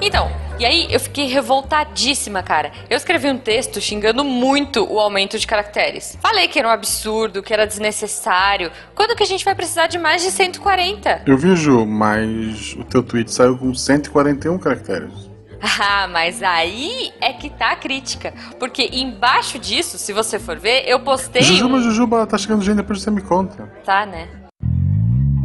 [0.00, 2.72] Então, e aí eu fiquei revoltadíssima, cara.
[2.88, 6.16] Eu escrevi um texto xingando muito o aumento de caracteres.
[6.22, 8.70] Falei que era um absurdo, que era desnecessário.
[8.94, 11.22] Quando que a gente vai precisar de mais de 140?
[11.26, 15.26] Eu vi, Ju, mas o teu tweet saiu com 141 caracteres.
[15.60, 18.32] Ah, mas aí é que tá a crítica.
[18.58, 21.42] Porque embaixo disso, se você for ver, eu postei.
[21.42, 23.64] Jujuba, Jujuba, tá chegando gente depois você me conta.
[23.84, 24.28] Tá, né?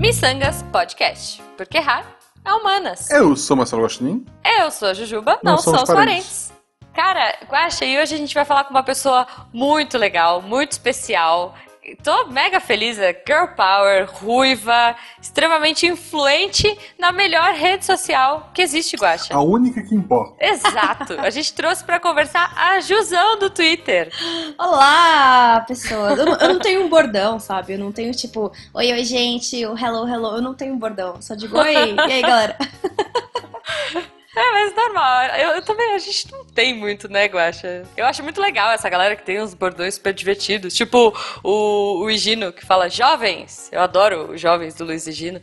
[0.01, 1.43] Missangas Podcast.
[1.55, 2.03] Porque errar
[2.43, 3.07] é humanas.
[3.11, 4.25] Eu sou Marcelo Guaxinim.
[4.57, 6.53] Eu sou a Jujuba, não, Não são somos os parentes.
[6.91, 11.53] Cara, Guaxa, e hoje a gente vai falar com uma pessoa muito legal, muito especial.
[12.03, 18.95] Tô mega feliz, é girl power, ruiva, extremamente influente na melhor rede social que existe,
[18.95, 19.33] Guaxa.
[19.33, 20.35] A única que importa.
[20.39, 21.19] Exato.
[21.19, 24.11] A gente trouxe pra conversar a Jusão do Twitter.
[24.59, 26.19] Olá, pessoas.
[26.19, 27.73] Eu, não- eu não tenho um bordão, sabe?
[27.73, 30.35] Eu não tenho tipo, oi, oi, gente, o hello, hello.
[30.35, 31.19] Eu não tenho um bordão.
[31.19, 32.57] Só digo, oi, e aí, galera?
[34.35, 35.25] É, mas normal.
[35.37, 37.83] Eu, eu também, a gente não tem muito, né, Guaxa?
[37.97, 40.73] Eu acho muito legal essa galera que tem uns bordões super divertidos.
[40.73, 43.69] Tipo o, o Higino, que fala jovens.
[43.71, 45.41] Eu adoro os jovens do Luiz Higino.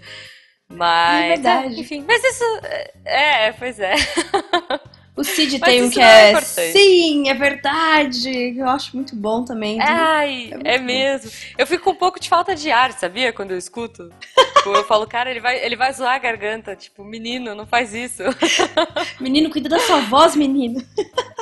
[0.68, 1.24] Mas.
[1.24, 1.80] É verdade.
[1.80, 2.44] enfim, mas isso.
[3.04, 3.94] É, pois é.
[5.18, 6.40] O Cid tem um que é é.
[6.40, 8.56] Sim, é verdade.
[8.56, 9.80] Eu acho muito bom também.
[9.80, 10.84] Ai, é bom.
[10.84, 11.28] mesmo.
[11.58, 13.32] Eu fico com um pouco de falta de ar, sabia?
[13.32, 14.12] Quando eu escuto.
[14.58, 16.76] Tipo, eu falo, cara, ele vai, ele vai zoar a garganta.
[16.76, 18.22] Tipo, menino, não faz isso.
[19.20, 20.84] Menino, cuida da sua voz, menino.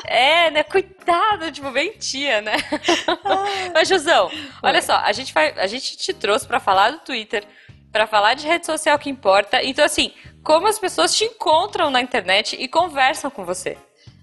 [0.05, 0.63] É, né?
[0.63, 2.57] Coitado, tipo, bem tia, né?
[3.73, 4.31] Mas, Josão,
[4.63, 7.45] olha só, a gente, vai, a gente te trouxe pra falar do Twitter,
[7.93, 9.63] pra falar de rede social que importa.
[9.63, 13.77] Então, assim, como as pessoas te encontram na internet e conversam com você.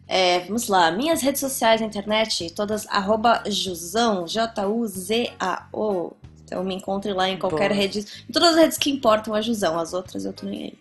[0.07, 0.91] É, vamos lá.
[0.91, 6.15] Minhas redes sociais na internet, todas arroba Juzão, J-U-Z-A-O.
[6.53, 7.81] Então me encontre lá em qualquer Boa.
[7.81, 8.05] rede.
[8.29, 9.79] Em todas as redes que importam a Juzão.
[9.79, 10.73] As outras eu tô nem aí.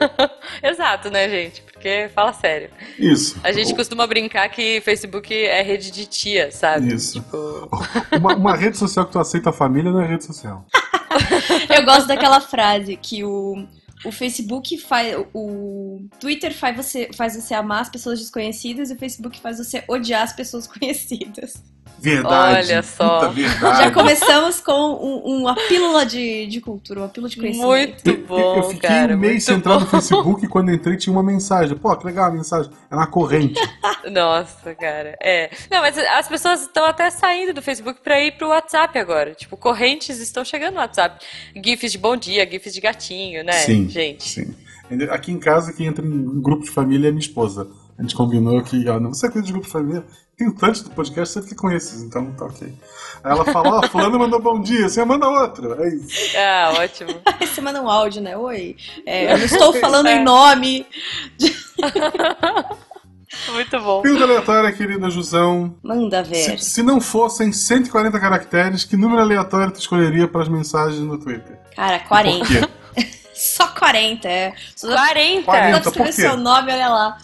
[0.70, 1.60] Exato, né, gente?
[1.60, 2.70] Porque, fala sério.
[2.98, 3.38] Isso.
[3.44, 6.94] A gente costuma brincar que Facebook é rede de tia, sabe?
[6.94, 7.20] Isso.
[7.20, 7.68] Tipo,
[8.18, 10.64] Uma, uma rede social que tu aceita a família não é rede social.
[11.68, 13.62] Eu gosto daquela frase que o,
[14.04, 15.16] o Facebook faz.
[15.32, 19.82] O Twitter faz você, faz você amar as pessoas desconhecidas e o Facebook faz você
[19.88, 21.54] odiar as pessoas conhecidas.
[21.96, 22.68] Verdade.
[22.70, 23.28] Olha só.
[23.30, 23.78] Verdade.
[23.84, 27.66] Já começamos com um- uma pílula de, de cultura, uma pílula de conhecimento.
[27.68, 29.14] muito Eu- bom, eu fiquei cara.
[29.14, 31.74] um mês sem entrar no Facebook e quando entrei tinha uma mensagem.
[31.76, 32.70] Pô, que legal a mensagem.
[32.90, 33.58] É uma corrente.
[34.12, 35.16] Nossa, cara.
[35.22, 35.48] É.
[35.70, 39.32] Não, mas as pessoas estão até saindo do Facebook pra ir pro WhatsApp agora.
[39.34, 41.24] Tipo, correntes estão chegando no WhatsApp.
[41.56, 43.52] GIFs de bom dia, GIFs de gatinho, né?
[43.52, 43.88] Sim.
[43.94, 44.28] Gente.
[44.28, 44.54] Sim.
[45.10, 47.66] Aqui em casa, quem entra em grupo de família é minha esposa.
[47.98, 50.04] A gente combinou que, ó, não você cuida de grupo de família.
[50.36, 52.66] Tem tantos do podcast, você fica com esses, então tá ok.
[53.22, 55.80] Aí ela fala, ó, fulano mandou bom dia, você manda outro.
[55.80, 56.36] É isso.
[56.36, 57.10] Ah, ótimo.
[57.24, 58.36] Aí você manda um áudio, né?
[58.36, 58.74] Oi,
[59.06, 60.16] é, eu não estou falando É.
[60.16, 60.84] em nome.
[63.52, 64.02] Muito bom.
[64.02, 65.76] Pergunta aleatória, querida Jusão.
[65.82, 66.58] Manda ver.
[66.58, 71.18] Se, se não fossem 140 caracteres, que número aleatório tu escolheria para as mensagens no
[71.18, 71.58] Twitter?
[71.74, 72.70] Cara, Por 40.
[73.66, 74.54] Só 40, é.
[74.76, 75.42] Só dá 40.
[75.44, 75.76] pra 40.
[75.88, 76.12] escrever por quê?
[76.12, 77.18] seu nome, olha lá.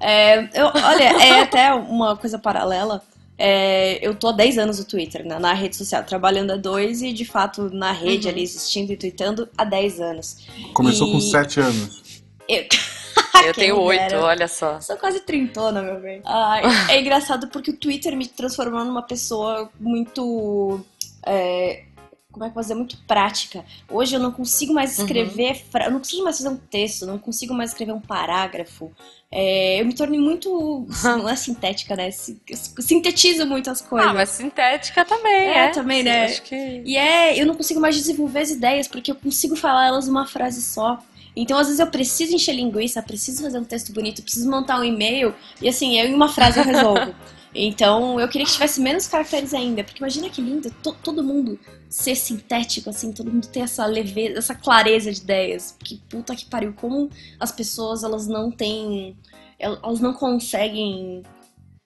[0.00, 3.02] É, eu, olha, é até uma coisa paralela.
[3.40, 7.02] É, eu tô há 10 anos no Twitter, né, na rede social, trabalhando há dois
[7.02, 8.32] e de fato na rede Uhum.
[8.32, 10.38] ali existindo e tweetando há 10 anos.
[10.74, 12.22] Começou E- com 7 anos.
[12.48, 12.66] Eu,
[13.46, 14.22] Eu tenho oito, dera.
[14.24, 14.80] olha só.
[14.80, 16.20] Sou quase trintona, meu bem.
[16.26, 20.84] Ai, é engraçado porque o Twitter me transformou numa pessoa muito.
[21.24, 21.84] é,
[22.30, 22.74] como é que eu dizer?
[22.74, 23.64] Muito prática.
[23.90, 25.54] Hoje eu não consigo mais escrever.
[25.70, 28.92] fra- Eu não consigo mais fazer um texto, não consigo mais escrever um parágrafo.
[29.32, 30.86] É, eu me tornei muito.
[31.04, 32.10] Não é sintética, né?
[32.10, 32.38] Si-
[32.80, 34.10] Sintetizo muitas coisas.
[34.10, 35.68] Ah, mas sintética também, É, é.
[35.68, 36.26] também, né?
[36.26, 36.82] Acho que...
[36.84, 40.26] E é, eu não consigo mais desenvolver as ideias, porque eu consigo falar elas numa
[40.26, 40.98] frase só.
[41.34, 44.84] Então, às vezes, eu preciso encher linguiça, preciso fazer um texto bonito, preciso montar um
[44.84, 47.14] e-mail, e assim, eu em uma frase eu resolvo.
[47.54, 51.58] Então, eu queria que tivesse menos caracteres ainda, porque imagina que lindo to- todo mundo
[51.88, 55.74] ser sintético, assim, todo mundo ter essa leveza, essa clareza de ideias.
[55.82, 57.08] Que puta que pariu, como
[57.40, 59.16] as pessoas, elas não têm.
[59.58, 61.22] el- Elas não conseguem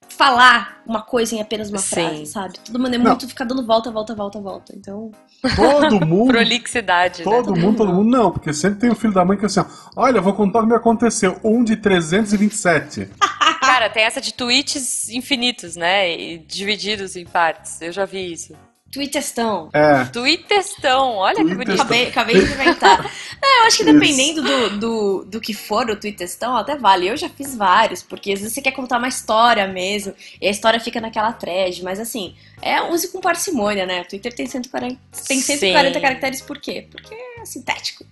[0.08, 1.94] falar uma coisa em apenas uma Sim.
[1.94, 2.58] frase, sabe?
[2.58, 3.06] Todo mundo é Não.
[3.12, 4.74] muito ficar dando volta, volta, volta, volta.
[4.76, 5.10] Então.
[5.56, 6.28] Todo mundo.
[6.32, 7.24] Prolixidade, né?
[7.24, 9.60] Todo mundo, todo mundo não, porque sempre tem um filho da mãe que é assim,
[9.60, 9.64] ó,
[9.96, 11.40] olha, eu vou contar o que me aconteceu.
[11.42, 13.08] Um de 327.
[13.82, 16.08] Cara, tem essa de tweets infinitos, né?
[16.08, 17.82] E divididos em partes.
[17.82, 18.56] Eu já vi isso.
[18.92, 19.70] Tweetestão.
[19.72, 20.04] É.
[20.04, 21.72] Tweetestão, olha que bonito.
[21.72, 23.10] Acabei, acabei de inventar.
[23.42, 27.08] É, eu acho que dependendo do, do, do que for o tweetestão, até vale.
[27.08, 30.50] Eu já fiz vários, porque às vezes você quer contar uma história mesmo, e a
[30.50, 34.02] história fica naquela thread, mas assim, é use com parcimônia, né?
[34.02, 34.96] O Twitter tem 140,
[35.26, 36.00] tem 140 Sim.
[36.00, 36.86] caracteres por quê?
[36.90, 38.04] Porque é sintético.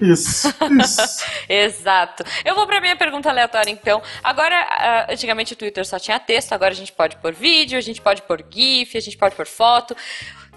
[0.00, 0.48] Isso,
[0.80, 1.24] isso.
[1.48, 2.22] Exato.
[2.44, 4.00] Eu vou pra minha pergunta aleatória, então.
[4.22, 7.80] Agora, ah, antigamente o Twitter só tinha texto, agora a gente pode pôr vídeo, a
[7.80, 9.96] gente pode pôr GIF, a gente pode pôr foto.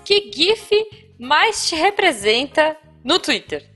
[0.04, 0.70] Que GIF
[1.20, 3.70] mais te representa no Twitter?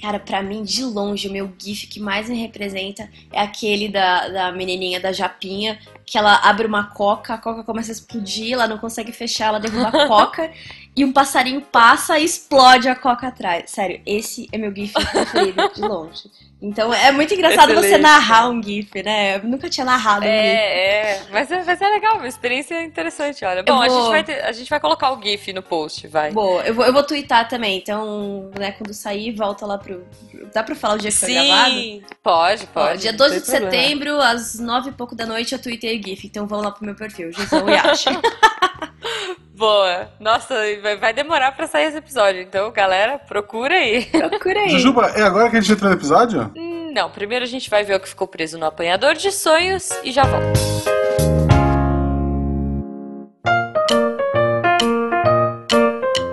[0.00, 4.28] Cara, pra mim, de longe, o meu GIF que mais me representa é aquele da,
[4.28, 8.66] da menininha da Japinha, que ela abre uma coca, a coca começa a explodir, ela
[8.66, 10.50] não consegue fechar, ela derruba a coca,
[10.96, 13.70] e um passarinho passa e explode a coca atrás.
[13.70, 16.30] Sério, esse é meu GIF preferido de longe.
[16.62, 18.02] Então é muito engraçado você Excelente.
[18.02, 19.36] narrar um GIF, né?
[19.36, 20.34] Eu nunca tinha narrado um GIF.
[20.34, 21.22] É, é.
[21.30, 21.64] Mas, é.
[21.64, 23.62] mas é legal, uma experiência interessante, olha.
[23.62, 26.32] Bom, a, vou- gente vai ter- a gente vai colocar o GIF no post, vai.
[26.32, 30.04] Boa, eu vou, eu vou twittar também, então, né, quando sair, volta lá pro.
[30.52, 31.70] Dá pra falar o dia que foi gravado?
[31.70, 33.00] Sim, pode, Ó, pode.
[33.00, 33.70] dia não 12 tem de problema.
[33.70, 36.26] setembro, às 9 e pouco da noite, eu tuitei o GIF.
[36.26, 38.10] Então vão lá pro meu perfil, Gisão Yashi.
[39.60, 40.08] Boa.
[40.18, 40.54] Nossa,
[40.98, 42.40] vai, demorar pra sair esse episódio.
[42.40, 44.06] Então, galera, procura aí.
[44.06, 44.70] Procura aí.
[44.70, 46.50] Jujuba, é agora que a gente entra no episódio?
[46.56, 49.90] Hum, Não, primeiro a gente vai ver o que ficou preso no apanhador de sonhos
[50.02, 50.58] e já volto.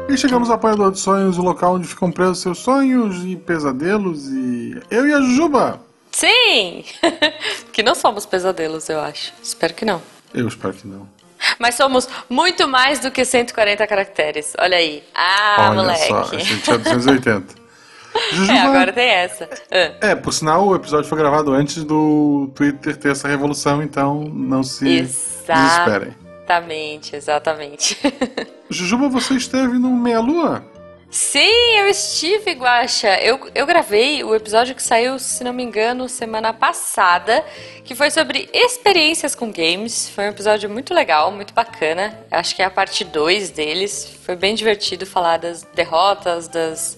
[0.08, 4.30] E chegamos ao apanhador de sonhos, o local onde ficam presos seus sonhos e pesadelos
[4.30, 4.80] e.
[4.90, 5.82] Eu e a Jujuba!
[6.14, 6.86] Sim!
[7.74, 9.34] que não somos pesadelos, eu acho.
[9.44, 10.02] Espero que não.
[10.34, 11.17] Eu espero que não.
[11.60, 14.54] Mas somos muito mais do que 140 caracteres.
[14.60, 15.04] Olha aí.
[15.16, 16.08] Ah, Olha moleque.
[16.08, 17.68] só, a gente é 280.
[18.32, 19.50] Jujuba, É, agora tem essa.
[19.72, 24.24] Ah, É, por sinal, o episódio foi gravado antes do Twitter ter essa revolução, então
[24.34, 26.16] não se desesperem.
[26.44, 27.98] Exatamente, exatamente.
[28.70, 30.66] Jujuba, você esteve no Meia Lua?
[31.10, 33.16] Sim, eu estive, Guaxa.
[33.22, 37.44] Eu, eu gravei o episódio que saiu, se não me engano, semana passada,
[37.86, 40.10] que foi sobre experiências com games.
[40.10, 42.20] Foi um episódio muito legal, muito bacana.
[42.30, 44.18] Acho que é a parte 2 deles.
[44.24, 46.98] Foi bem divertido falar das derrotas, das.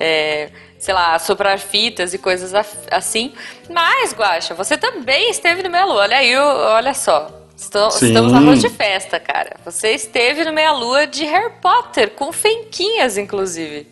[0.00, 2.52] é, sei lá, soprar fitas e coisas
[2.90, 3.34] assim.
[3.68, 5.92] Mas, Guaxa, você também esteve no Melu.
[5.94, 7.41] Olha aí, olha só.
[7.90, 8.08] Sim.
[8.08, 9.56] Estamos na voz de festa, cara.
[9.64, 13.86] Você esteve no Meia Lua de Harry Potter, com fenquinhas, inclusive.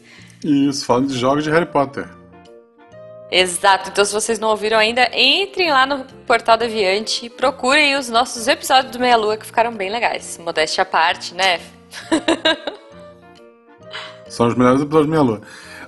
[0.44, 2.08] Isso, falando de jogos de Harry Potter.
[3.30, 3.90] Exato.
[3.90, 8.48] Então, se vocês não ouviram ainda, entrem lá no Portal Deviante e procurem os nossos
[8.48, 10.38] episódios do Meia Lua que ficaram bem legais.
[10.42, 11.60] Modéstia à parte, né?
[14.28, 15.40] São os melhores episódios de Meia Lua.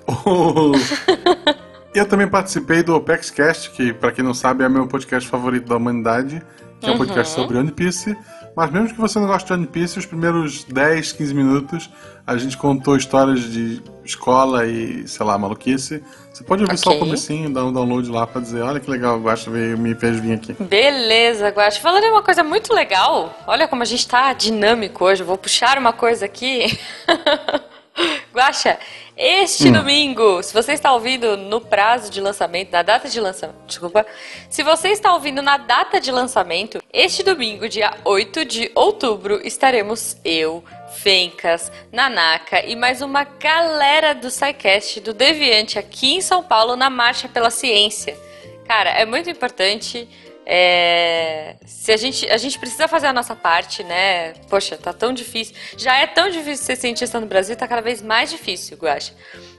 [1.95, 5.69] Eu também participei do Opex Cast, que, pra quem não sabe, é meu podcast favorito
[5.69, 6.43] da humanidade,
[6.83, 8.17] que é um podcast sobre One Piece.
[8.55, 11.91] Mas mesmo que você não goste de One Piece, os primeiros 10, 15 minutos
[12.27, 16.03] a gente contou histórias de escola e, sei lá, maluquice.
[16.33, 19.19] Você pode ouvir só o comecinho, dar um download lá pra dizer, olha que legal,
[19.19, 20.53] o Guaxa veio me fez vir aqui.
[20.61, 21.81] Beleza, Guache.
[21.81, 25.23] Falando em uma coisa muito legal, olha como a gente tá dinâmico hoje.
[25.23, 26.79] Eu vou puxar uma coisa aqui.
[28.33, 28.79] Guaxa,
[29.25, 29.73] este Hum.
[29.73, 34.05] domingo, se você está ouvindo no prazo de lançamento, na data de lançamento, desculpa.
[34.51, 40.17] Se você está ouvindo na data de lançamento, este domingo, dia 8 de outubro, estaremos
[40.25, 46.75] eu, Fencas, Nanaka e mais uma galera do SciCast do Deviante aqui em São Paulo
[46.75, 48.19] na Marcha pela Ciência.
[48.67, 50.09] Cara, é muito importante.
[50.47, 54.33] É, Se a gente, a gente precisa fazer a nossa parte, né?
[54.49, 55.55] Poxa, tá tão difícil.
[55.77, 59.13] Já é tão difícil ser cientista no Brasil, tá cada vez mais difícil, acho.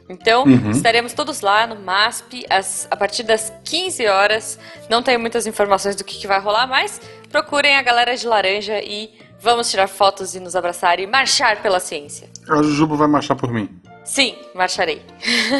[0.09, 4.59] Então, estaremos todos lá no MASP às- a partir das 15 horas.
[4.89, 6.99] Não tenho muitas informações do que, que vai rolar, mas
[7.31, 11.79] procurem a galera de laranja e vamos tirar fotos e nos abraçar e marchar pela
[11.79, 12.27] ciência.
[12.49, 13.69] A Jujuba vai marchar por mim.
[14.03, 15.01] Sim, marcharei.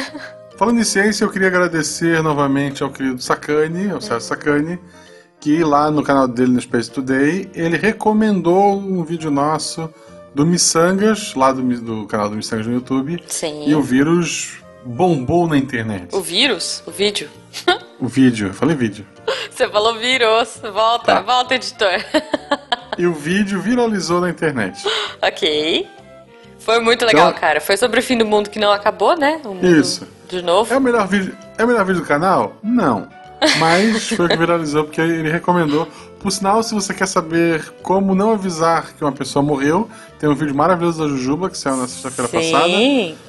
[0.56, 4.78] Falando em ciência, eu queria agradecer novamente ao querido Sacani, ao Sérgio Sacani,
[5.44, 9.92] que lá no canal dele no Space Today, ele recomendou um vídeo nosso
[10.34, 13.68] do Missangas, lá do, do canal do Missangas no YouTube, Sim.
[13.68, 14.54] e o vírus
[14.86, 16.08] bombou na internet.
[16.16, 17.28] O vírus, o vídeo.
[18.00, 19.06] O vídeo, eu falei vídeo.
[19.48, 20.58] Você falou vírus.
[20.74, 21.20] Volta, Tá.
[21.20, 21.88] volta, editor.
[22.98, 24.82] E o vídeo viralizou na internet.
[25.22, 25.86] ok.
[26.58, 27.60] Foi muito legal, Então- cara.
[27.60, 29.40] Foi sobre o fim do mundo que não acabou, né?
[29.62, 30.06] Isso.
[30.28, 30.72] De novo.
[30.74, 32.56] É o melhor vídeo, é o melhor vídeo do canal?
[32.62, 33.08] Não.
[33.58, 35.88] Mas foi o que viralizou porque ele recomendou.
[36.20, 39.88] Por sinal, se você quer saber como não avisar que uma pessoa morreu,
[40.24, 42.72] tem um vídeo maravilhoso da Jujuba que saiu na sexta-feira passada.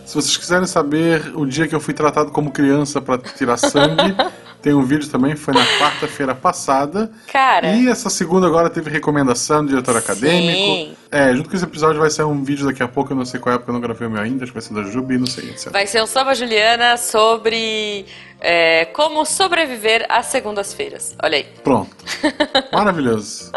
[0.06, 4.16] Se vocês quiserem saber o dia que eu fui tratado como criança pra tirar sangue,
[4.66, 7.12] Tem um vídeo também, foi na quarta-feira passada.
[7.32, 7.76] Cara.
[7.76, 10.58] E essa segunda agora teve recomendação do diretor acadêmico.
[10.58, 10.96] Sim.
[11.12, 13.40] É, junto com esse episódio vai sair um vídeo daqui a pouco, eu não sei
[13.40, 15.20] qual é, porque eu não gravei o meu ainda, acho que vai ser da Jubi,
[15.20, 15.72] não sei, etc.
[15.72, 18.08] Vai ser um Samba Juliana sobre
[18.42, 21.16] é, como sobreviver às segundas-feiras.
[21.22, 21.46] Olha aí.
[21.64, 21.96] Pronto.
[22.74, 23.52] Maravilhoso.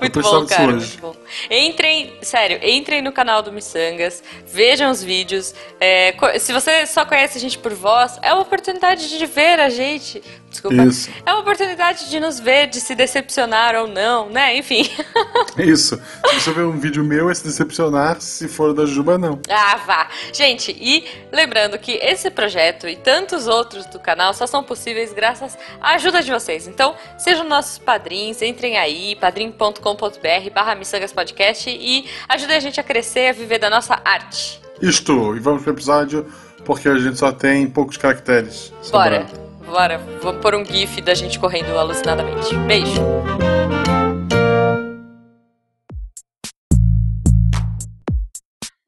[0.00, 1.16] Muito Eu precisava bom, disso cara, muito bom.
[1.50, 5.54] Entrem, sério, entrem no canal do Missangas, vejam os vídeos.
[5.80, 9.68] É, se você só conhece a gente por voz, é uma oportunidade de ver a
[9.68, 10.22] gente.
[10.50, 10.82] Desculpa.
[10.82, 11.10] Isso.
[11.26, 14.56] É uma oportunidade de nos ver, de se decepcionar ou não, né?
[14.56, 14.88] Enfim.
[15.58, 16.00] Isso.
[16.30, 19.40] Se você ver um vídeo meu, é se decepcionar, se for da Juba, não.
[19.48, 20.08] Ah, vá!
[20.32, 25.58] Gente, e lembrando que esse projeto e tantos outros do canal só são possíveis graças
[25.80, 26.66] à ajuda de vocês.
[26.66, 32.82] Então, sejam nossos padrinhos, entrem aí, padrim.com.br barra Missangas Podcast e ajudem a gente a
[32.84, 34.60] crescer, a viver da nossa arte.
[34.80, 36.24] Isto, e vamos pro episódio,
[36.64, 38.72] porque a gente só tem poucos caracteres.
[38.92, 39.26] Bora,
[39.66, 39.98] bora.
[40.22, 42.54] Vamos pôr um gif da gente correndo alucinadamente.
[42.68, 43.02] Beijo!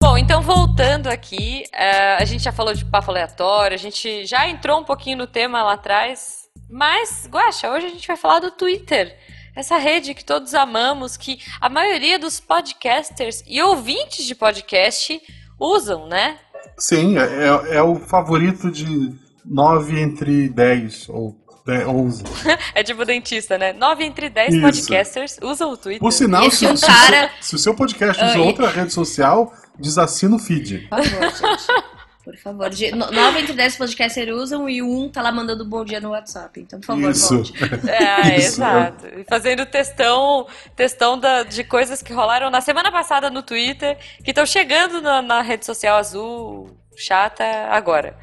[0.01, 4.49] Bom, então voltando aqui, eh, a gente já falou de papo aleatório, a gente já
[4.49, 8.53] entrou um pouquinho no tema lá atrás, mas, Guaxa, hoje a gente vai falar do
[8.53, 9.19] Twitter.
[9.61, 15.21] Essa rede que todos amamos, que a maioria dos podcasters e ouvintes de podcast
[15.61, 16.39] usam, né?
[16.79, 19.13] Sim, é, é- é o favorito de
[19.45, 21.37] 9 entre 10, ou
[21.67, 22.25] 10, 11.
[22.75, 23.75] É tipo dentista, né?
[23.75, 24.63] 9 entre 10 Isso.
[24.63, 26.01] podcasters usam o Twitter.
[26.01, 28.71] Por sinal, se, é se cara- o seu, se o seu podcast usa Ah, outra
[28.71, 30.89] rede social, desassina o feed.
[30.89, 31.67] Por favor, gente.
[32.25, 32.69] Por favor.
[32.69, 36.11] De- no- Nove entre dez podcasters usam e um tá lá mandando bom dia no
[36.11, 36.61] WhatsApp.
[36.61, 37.35] Então, por favor, Isso.
[37.35, 37.53] volte.
[37.89, 39.07] É, Isso, exato.
[39.09, 40.47] E fazendo testão,
[40.77, 45.23] testão da- de coisas que rolaram na semana passada no Twitter, que estão chegando na,
[45.23, 48.15] na rede social azul chata agora.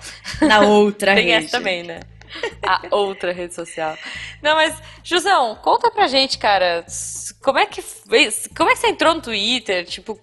[0.42, 1.46] Na outra Tem rede.
[1.48, 2.00] essa também, né?
[2.62, 3.98] A outra rede social.
[4.44, 6.86] Não, mas, Jusão, conta pra gente, cara,
[7.42, 9.86] como é que fez, como é que você entrou no Twitter?
[9.86, 10.20] Tipo,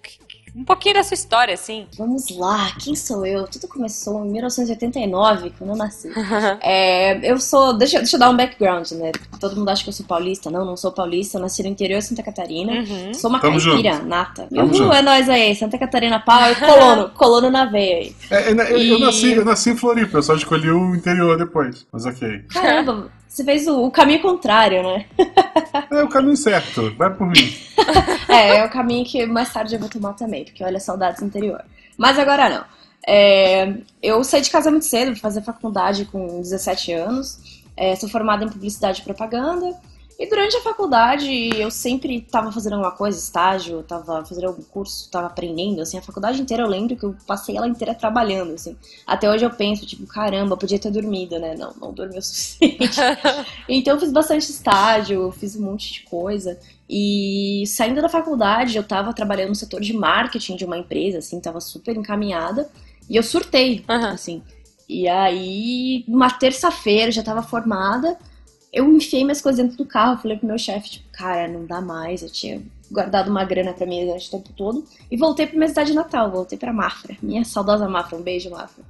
[0.55, 1.85] um pouquinho da sua história, assim.
[1.97, 3.45] Vamos lá, quem sou eu?
[3.47, 6.09] Tudo começou em 1989, quando eu nasci.
[6.61, 7.73] É, eu sou.
[7.77, 9.11] Deixa, deixa eu dar um background, né?
[9.39, 10.49] Todo mundo acha que eu sou paulista.
[10.49, 11.37] Não, não sou paulista.
[11.37, 12.71] Eu nasci no interior de Santa Catarina.
[12.73, 13.13] Uhum.
[13.13, 14.47] Sou uma Tamo caipira nata.
[14.49, 14.93] Tamo Uhul, junto.
[14.93, 15.55] é nóis aí.
[15.55, 17.09] Santa Catarina pau e colono.
[17.15, 18.15] colono na veia aí.
[18.31, 21.37] É, é, eu, eu E- nasci, eu nasci em Floripa, eu só escolhi o interior
[21.37, 21.85] depois.
[21.91, 22.43] Mas ok.
[22.51, 25.05] Caramba, você fez o, o caminho contrário, né?
[25.91, 27.53] É o caminho certo, vai por mim.
[28.27, 31.27] É, é o caminho que mais tarde eu vou tomar também, porque olha, saudades do
[31.27, 31.63] interior.
[31.97, 32.65] Mas agora não.
[33.07, 37.63] É, eu saí de casa muito cedo, fui fazer faculdade com 17 anos.
[37.77, 39.75] É, sou formada em publicidade e propaganda.
[40.17, 45.05] E durante a faculdade eu sempre estava fazendo alguma coisa, estágio, estava fazendo algum curso,
[45.05, 48.77] estava aprendendo, assim, a faculdade inteira eu lembro que eu passei ela inteira trabalhando, assim.
[49.05, 51.53] Até hoje eu penso, tipo, caramba, podia ter dormido, né?
[51.57, 52.97] Não, não dormi o suficiente.
[53.67, 56.57] então eu fiz bastante estágio, fiz um monte de coisa.
[56.89, 61.41] E saindo da faculdade, eu tava trabalhando no setor de marketing de uma empresa, assim,
[61.41, 62.69] tava super encaminhada.
[63.09, 64.11] E eu surtei, Aham.
[64.11, 64.41] assim.
[64.87, 68.17] E aí, uma terça-feira, já tava formada,
[68.75, 71.79] eu enfiei minhas coisas dentro do carro, falei pro meu chefe, tipo, cara, não dá
[71.79, 74.85] mais, eu tinha guardado uma grana pra mim durante o tempo todo.
[75.09, 78.83] E voltei pra minha cidade natal, voltei pra Mafra, minha saudosa Mafra, um beijo, Mafra.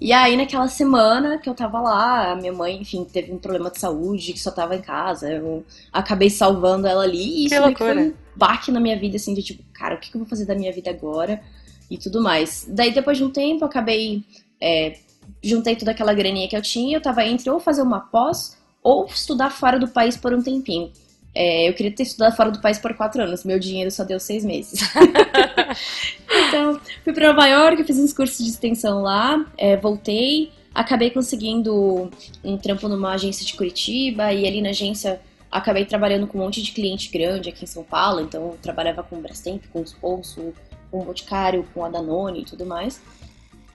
[0.00, 3.70] E aí, naquela semana que eu tava lá, a minha mãe, enfim, teve um problema
[3.70, 7.72] de saúde, que só tava em casa, eu acabei salvando ela ali, e isso meio
[7.72, 10.20] que foi um baque na minha vida, assim, de tipo, cara, o que que eu
[10.20, 11.42] vou fazer da minha vida agora?
[11.90, 12.66] E tudo mais.
[12.68, 14.22] Daí, depois de um tempo, eu acabei,
[14.60, 14.96] é,
[15.42, 19.06] juntei toda aquela graninha que eu tinha, eu tava entre ou fazer uma pós, ou
[19.06, 20.92] estudar fora do país por um tempinho.
[21.34, 24.20] É, eu queria ter estudado fora do país por quatro anos, meu dinheiro só deu
[24.20, 24.80] seis meses.
[26.30, 32.08] então, fui pra Nova York, fiz uns cursos de extensão lá, é, voltei, acabei conseguindo
[32.44, 36.62] um trampo numa agência de Curitiba, e ali na agência acabei trabalhando com um monte
[36.62, 39.86] de cliente grande aqui em São Paulo, então eu trabalhava com o Brastemp, com o
[39.86, 40.52] Spolso,
[40.88, 43.00] com o Boticário, com a Danone e tudo mais.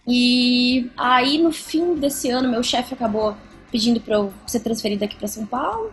[0.08, 3.36] E aí, no fim desse ano, meu chefe acabou
[3.72, 5.92] pedindo pra eu ser transferida aqui pra São Paulo.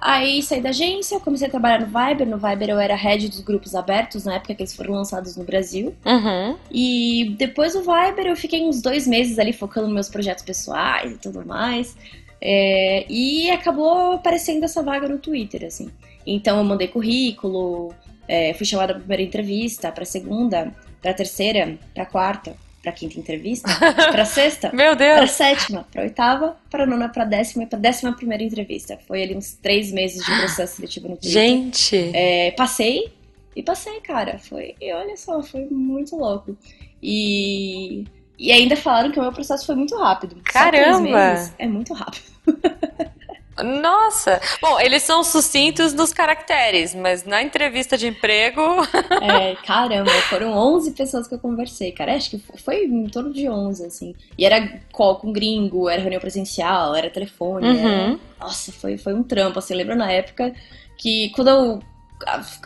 [0.00, 2.26] Aí saí da agência, comecei a trabalhar no Viber.
[2.26, 5.44] No Viber eu era head dos grupos abertos, na época que eles foram lançados no
[5.44, 5.94] Brasil.
[6.06, 6.56] Uhum.
[6.70, 11.12] E depois do Viber eu fiquei uns dois meses ali focando nos meus projetos pessoais
[11.12, 11.96] e tudo mais.
[12.40, 15.90] É, e acabou aparecendo essa vaga no Twitter, assim.
[16.24, 17.92] Então eu mandei currículo,
[18.28, 23.68] é, fui chamada pra primeira entrevista, pra segunda, pra terceira, pra quarta, pra quinta entrevista,
[24.12, 25.30] pra sexta, Meu pra Deus!
[25.32, 28.98] sétima, pra oitava, pra nona, pra décima e pra décima primeira entrevista.
[29.06, 31.32] Foi ali uns três meses de processo seletivo no Twitter.
[31.32, 32.10] Gente!
[32.14, 33.12] É, passei
[33.54, 34.38] e passei, cara.
[34.38, 36.56] Foi, e olha só, foi muito louco.
[37.02, 38.04] E,
[38.38, 40.36] e ainda falaram que o meu processo foi muito rápido.
[40.44, 41.00] Caramba!
[41.00, 42.24] meses é muito rápido.
[43.62, 44.40] Nossa!
[44.60, 48.60] Bom, eles são sucintos nos caracteres, mas na entrevista de emprego.
[49.22, 52.14] é, caramba, foram 11 pessoas que eu conversei, cara.
[52.14, 54.14] Acho que foi em torno de 11, assim.
[54.36, 57.68] E era call com gringo, era reunião presencial, era telefone.
[57.68, 57.78] Uhum.
[57.78, 58.18] Era...
[58.40, 59.74] Nossa, foi, foi um trampo, assim.
[59.74, 60.52] Eu lembro na época
[60.96, 61.82] que quando eu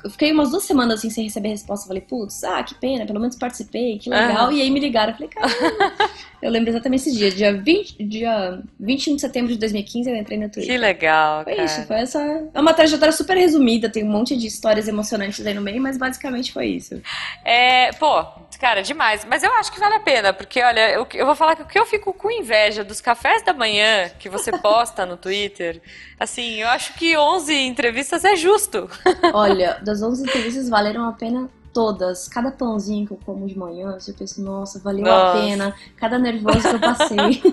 [0.04, 1.86] eu fiquei umas duas semanas assim sem receber resposta.
[1.86, 4.48] Falei, putz, ah, que pena, pelo menos participei, que legal.
[4.48, 4.52] Uhum.
[4.52, 5.12] E aí me ligaram.
[5.12, 6.10] Eu falei, caramba.
[6.42, 10.38] eu lembro exatamente esse dia, dia, 20, dia 21 de setembro de 2015, eu entrei
[10.38, 10.72] no Twitter.
[10.72, 11.44] Que legal.
[11.44, 11.64] Foi cara.
[11.64, 12.20] isso, foi essa.
[12.52, 15.96] É uma trajetória super resumida, tem um monte de histórias emocionantes aí no meio, mas
[15.96, 17.00] basicamente foi isso.
[17.44, 18.24] É, pô,
[18.58, 19.24] cara, demais.
[19.24, 21.66] Mas eu acho que vale a pena, porque olha, eu, eu vou falar que o
[21.66, 25.80] que eu fico com inveja dos cafés da manhã que você posta no Twitter,
[26.18, 28.90] assim, eu acho que 11 entrevistas é justo.
[29.42, 32.28] Olha, das 11 entrevistas valeram a pena todas.
[32.28, 35.38] Cada pãozinho que eu como de manhã, eu penso, nossa, valeu nossa.
[35.38, 35.74] a pena.
[35.96, 37.42] Cada nervoso que eu passei.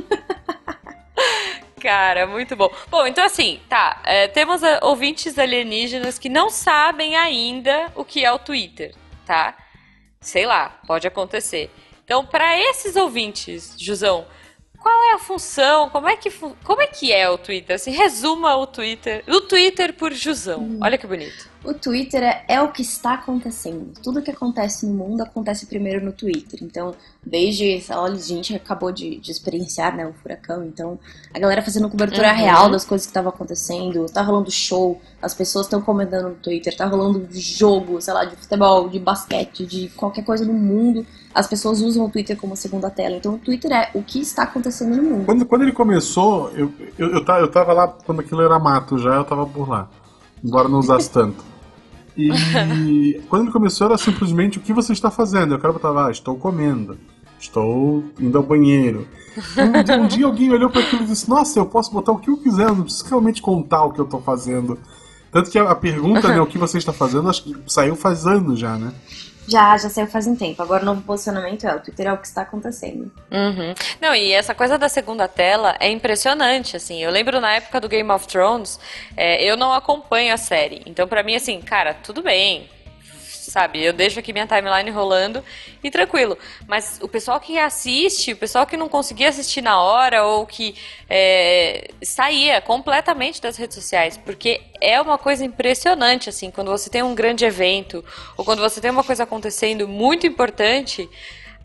[1.79, 2.69] Cara, muito bom.
[2.89, 4.01] Bom, então assim, tá.
[4.03, 8.93] É, temos uh, ouvintes alienígenas que não sabem ainda o que é o Twitter,
[9.25, 9.57] tá?
[10.19, 11.71] Sei lá, pode acontecer.
[12.03, 14.25] Então, para esses ouvintes, Jusão,
[14.79, 15.89] qual é a função?
[15.89, 16.29] Como é que,
[16.63, 17.75] como é, que é o Twitter?
[17.75, 19.23] Assim, resuma o Twitter.
[19.27, 20.61] O Twitter por Jusão.
[20.61, 20.79] Hum.
[20.81, 21.48] Olha que bonito.
[21.61, 23.91] O Twitter é, é, o que está acontecendo.
[24.01, 26.59] Tudo que acontece no mundo acontece primeiro no Twitter.
[26.63, 27.83] Então, desde.
[27.91, 30.63] Olha, a gente acabou de, de experienciar né, o furacão.
[30.63, 30.97] Então,
[31.33, 32.37] a galera fazendo cobertura uhum.
[32.37, 34.05] real das coisas que estavam acontecendo.
[34.05, 36.75] Tá rolando show, as pessoas estão comentando no Twitter.
[36.75, 41.05] Tá rolando jogo, sei lá, de futebol, de basquete, de qualquer coisa no mundo.
[41.35, 43.17] As pessoas usam o Twitter como segunda tela.
[43.17, 45.25] Então, o Twitter é o que está acontecendo no mundo.
[45.25, 49.15] Quando, quando ele começou, eu, eu, eu, eu tava lá, quando aquilo era mato já,
[49.15, 49.89] eu tava por lá
[50.43, 51.43] embora não usasse tanto.
[52.17, 55.53] E quando ele começou era simplesmente o que você está fazendo.
[55.53, 56.97] Eu quero botar lá, estou comendo,
[57.39, 59.07] estou indo ao banheiro.
[59.57, 62.17] Um dia, um dia alguém olhou para aquilo e disse: Nossa, eu posso botar o
[62.17, 64.77] que eu quiser, eu não preciso realmente contar o que eu estou fazendo.
[65.31, 68.25] Tanto que a, a pergunta, né, o que você está fazendo, acho que saiu faz
[68.25, 68.91] anos já, né?
[69.49, 70.61] Já, já saiu faz um tempo.
[70.61, 73.11] Agora o novo posicionamento é o Twitter é o que está acontecendo.
[73.31, 73.73] Uhum.
[73.99, 77.01] Não, e essa coisa da segunda tela é impressionante, assim.
[77.03, 78.79] Eu lembro na época do Game of Thrones,
[79.17, 80.83] é, eu não acompanho a série.
[80.85, 82.69] Então, para mim, assim, cara, tudo bem
[83.49, 83.83] sabe?
[83.83, 85.43] Eu deixo aqui minha timeline rolando
[85.83, 86.37] e tranquilo.
[86.67, 90.75] Mas o pessoal que assiste, o pessoal que não conseguia assistir na hora ou que
[91.09, 97.03] é, saía completamente das redes sociais, porque é uma coisa impressionante, assim, quando você tem
[97.03, 98.03] um grande evento
[98.37, 101.09] ou quando você tem uma coisa acontecendo muito importante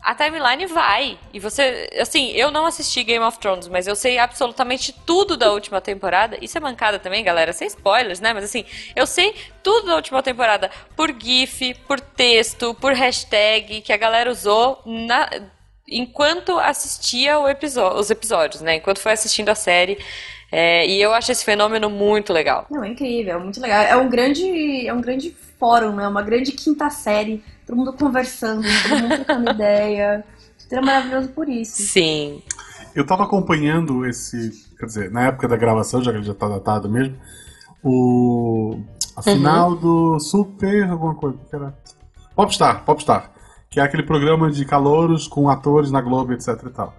[0.05, 1.17] a timeline vai.
[1.33, 5.51] E você, assim, eu não assisti Game of Thrones, mas eu sei absolutamente tudo da
[5.51, 6.37] última temporada.
[6.39, 8.31] Isso é mancada também, galera, sem spoilers, né?
[8.31, 8.63] Mas assim,
[8.95, 14.29] eu sei tudo da última temporada por GIF, por texto, por hashtag que a galera
[14.29, 15.27] usou na,
[15.87, 18.75] enquanto assistia os episódios, né?
[18.75, 19.97] Enquanto foi assistindo a série.
[20.51, 22.67] É, e eu acho esse fenômeno muito legal.
[22.69, 23.81] Não, é incrível, é muito legal.
[23.81, 26.07] É um grande, é um grande fórum, né?
[26.07, 30.23] Uma grande quinta série todo mundo conversando, todo mundo trocando ideia.
[30.71, 31.81] É maravilhoso por isso.
[31.81, 32.41] Sim.
[32.95, 34.51] Eu tava acompanhando esse.
[34.79, 37.15] Quer dizer, na época da gravação, já que ele já tá datado mesmo,
[37.83, 38.79] o.
[39.15, 39.75] A final uhum.
[39.77, 40.89] do Super.
[40.89, 41.37] alguma coisa.
[41.49, 41.77] Que era.
[42.35, 43.31] Popstar, Popstar.
[43.69, 46.93] Que é aquele programa de calouros com atores na Globo, etc e tal.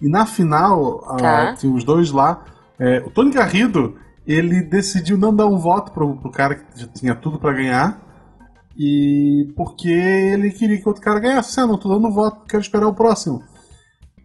[0.00, 1.52] E na final, tá.
[1.52, 2.44] uh, tinha os dois lá.
[2.78, 3.96] É, o Tony Garrido,
[4.26, 8.00] ele decidiu não dar um voto pro, pro cara que já tinha tudo para ganhar.
[8.76, 11.60] E porque ele queria que outro cara ganhasse.
[11.60, 13.42] Ah, não, tô dando voto, quero esperar o próximo.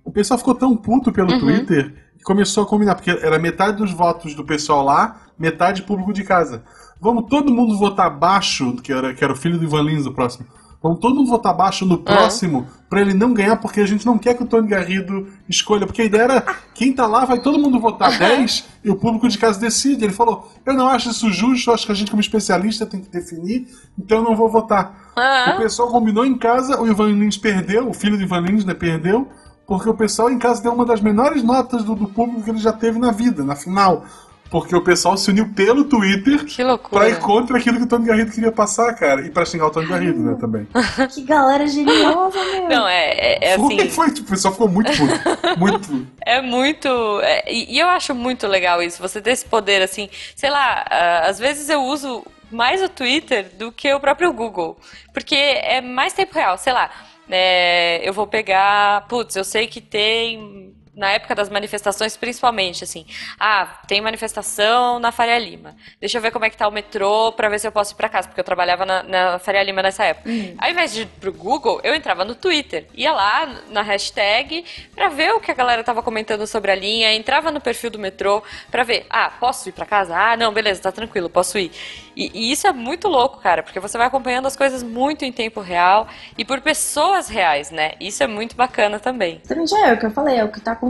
[0.03, 1.39] O pessoal ficou tão puto pelo uhum.
[1.39, 6.11] Twitter que começou a combinar, porque era metade dos votos do pessoal lá, metade público
[6.11, 6.63] de casa.
[6.99, 10.13] Vamos todo mundo votar baixo, que era, que era o filho do Ivan Lins do
[10.13, 10.45] próximo.
[10.81, 12.83] Vamos todo mundo votar baixo no próximo é.
[12.89, 15.85] para ele não ganhar, porque a gente não quer que o Tony Garrido escolha.
[15.85, 16.41] Porque a ideia era,
[16.73, 20.05] quem tá lá vai todo mundo votar 10 e o público de casa decide.
[20.05, 23.09] Ele falou, eu não acho isso justo, acho que a gente como especialista tem que
[23.09, 25.11] definir, então eu não vou votar.
[25.55, 28.73] O pessoal combinou em casa, o Ivan Lins perdeu, o filho do Ivan Lins né,
[28.73, 29.27] perdeu,
[29.67, 32.59] porque o pessoal em casa deu uma das menores notas do, do público que ele
[32.59, 34.05] já teve na vida, na final.
[34.49, 37.01] Porque o pessoal se uniu pelo Twitter que loucura.
[37.01, 39.21] pra ir contra aquilo que o Tony Garrido queria passar, cara.
[39.21, 40.67] E pra xingar o Tony Garrido, né, também.
[41.13, 42.67] Que galera geniosa, meu.
[42.67, 43.77] Não, é, é, é assim...
[43.77, 45.59] Foi, foi, tipo, o pessoal ficou muito puto.
[45.59, 46.07] Muito.
[46.25, 46.87] É muito...
[47.21, 50.09] É, e eu acho muito legal isso, você ter esse poder, assim...
[50.35, 54.77] Sei lá, uh, às vezes eu uso mais o Twitter do que o próprio Google.
[55.13, 56.89] Porque é mais tempo real, sei lá...
[57.31, 59.07] É, eu vou pegar...
[59.07, 60.68] Putz, eu sei que tem
[60.99, 63.05] na época das manifestações, principalmente, assim,
[63.39, 65.75] ah, tem manifestação na Faria Lima.
[65.99, 67.95] Deixa eu ver como é que tá o metrô pra ver se eu posso ir
[67.95, 70.29] pra casa, porque eu trabalhava na, na Faria Lima nessa época.
[70.29, 70.55] Uhum.
[70.57, 75.07] Ao invés de ir pro Google, eu entrava no Twitter, ia lá na hashtag pra
[75.07, 78.43] ver o que a galera tava comentando sobre a linha, entrava no perfil do metrô
[78.69, 80.13] pra ver, ah, posso ir pra casa?
[80.13, 81.71] Ah, não, beleza, tá tranquilo, posso ir.
[82.13, 85.31] E, e isso é muito louco, cara, porque você vai acompanhando as coisas muito em
[85.31, 86.07] tempo real
[86.37, 87.93] e por pessoas reais, né?
[88.01, 89.39] Isso é muito bacana também.
[89.47, 90.88] Também já é o que eu falei, é o que tá acontecendo.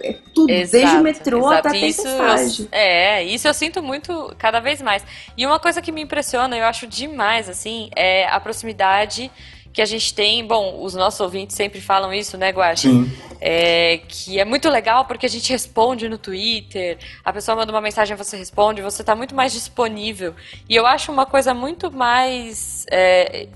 [0.00, 1.68] É tudo, desde Exato, o metrô exato.
[1.68, 2.68] até a isso eu- tempestade.
[2.72, 5.04] É, isso eu sinto muito cada vez mais.
[5.36, 9.30] E uma coisa que me impressiona, eu acho demais, assim, é a proximidade
[9.72, 10.44] que a gente tem.
[10.46, 12.88] Bom, os nossos ouvintes sempre falam isso, né, Guaxa?
[12.90, 13.10] Sim.
[13.40, 17.80] É, que é muito legal porque a gente responde no Twitter, a pessoa manda uma
[17.80, 20.34] mensagem, você responde, você está muito mais disponível.
[20.68, 22.84] E eu acho uma coisa muito mais.
[22.90, 23.48] É,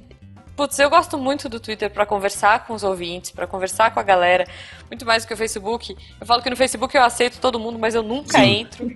[0.57, 4.03] putz, eu gosto muito do Twitter para conversar com os ouvintes, para conversar com a
[4.03, 4.47] galera,
[4.90, 5.97] muito mais do que o Facebook.
[6.21, 8.61] Eu falo que no Facebook eu aceito todo mundo, mas eu nunca Sim.
[8.61, 8.90] entro.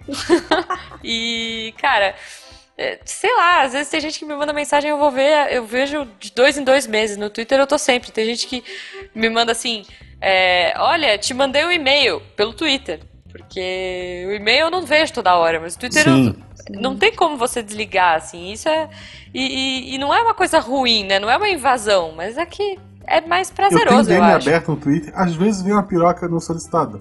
[1.05, 2.15] e, cara.
[2.79, 5.65] é, Sei lá, às vezes tem gente que me manda mensagem, eu vou ver, eu
[5.65, 7.17] vejo de dois em dois meses.
[7.17, 8.11] No Twitter eu tô sempre.
[8.11, 8.65] Tem gente que
[9.15, 9.85] me manda assim,
[10.21, 13.01] é, olha, te mandei um e-mail pelo Twitter.
[13.31, 16.45] Porque o e-mail eu não vejo toda hora, mas o Twitter eu- Sim.
[16.71, 18.53] Não tem como você desligar, assim.
[18.53, 18.89] Isso é.
[19.33, 19.41] E,
[19.93, 21.19] e- e não é uma coisa ruim, né?
[21.19, 24.49] Não é uma invasão, mas é que é mais Eu tenho prazeroso, eu, DM acho.
[24.49, 27.01] aberto no Twitter, às vezes vem uma piroca não solicitada.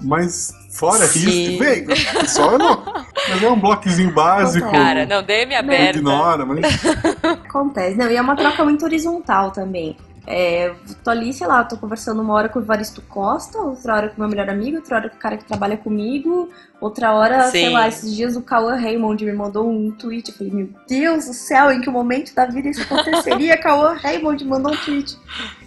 [0.00, 1.28] Mas fora Sim.
[1.28, 1.84] isso, vem.
[2.28, 2.84] Só eu não.
[3.30, 4.70] Mas é um bloquezinho básico.
[4.70, 5.98] Cara, não, DM aberta.
[5.98, 6.60] Ignora, mas.
[7.24, 7.96] Acontece.
[7.96, 9.96] Não, e é uma troca muito horizontal também.
[10.30, 14.08] É, tô ali, sei lá, tô conversando uma hora com o Evaristo Costa, outra hora
[14.10, 16.50] com o meu melhor amigo, outra hora com o cara que trabalha comigo,
[16.82, 17.72] outra hora, sei Sim.
[17.72, 20.28] lá, esses dias o Cauã Raymond me mandou um tweet.
[20.30, 23.56] Eu falei, meu Deus do céu, em que momento da vida isso aconteceria?
[23.62, 25.16] Cauã Raymond mandou um tweet.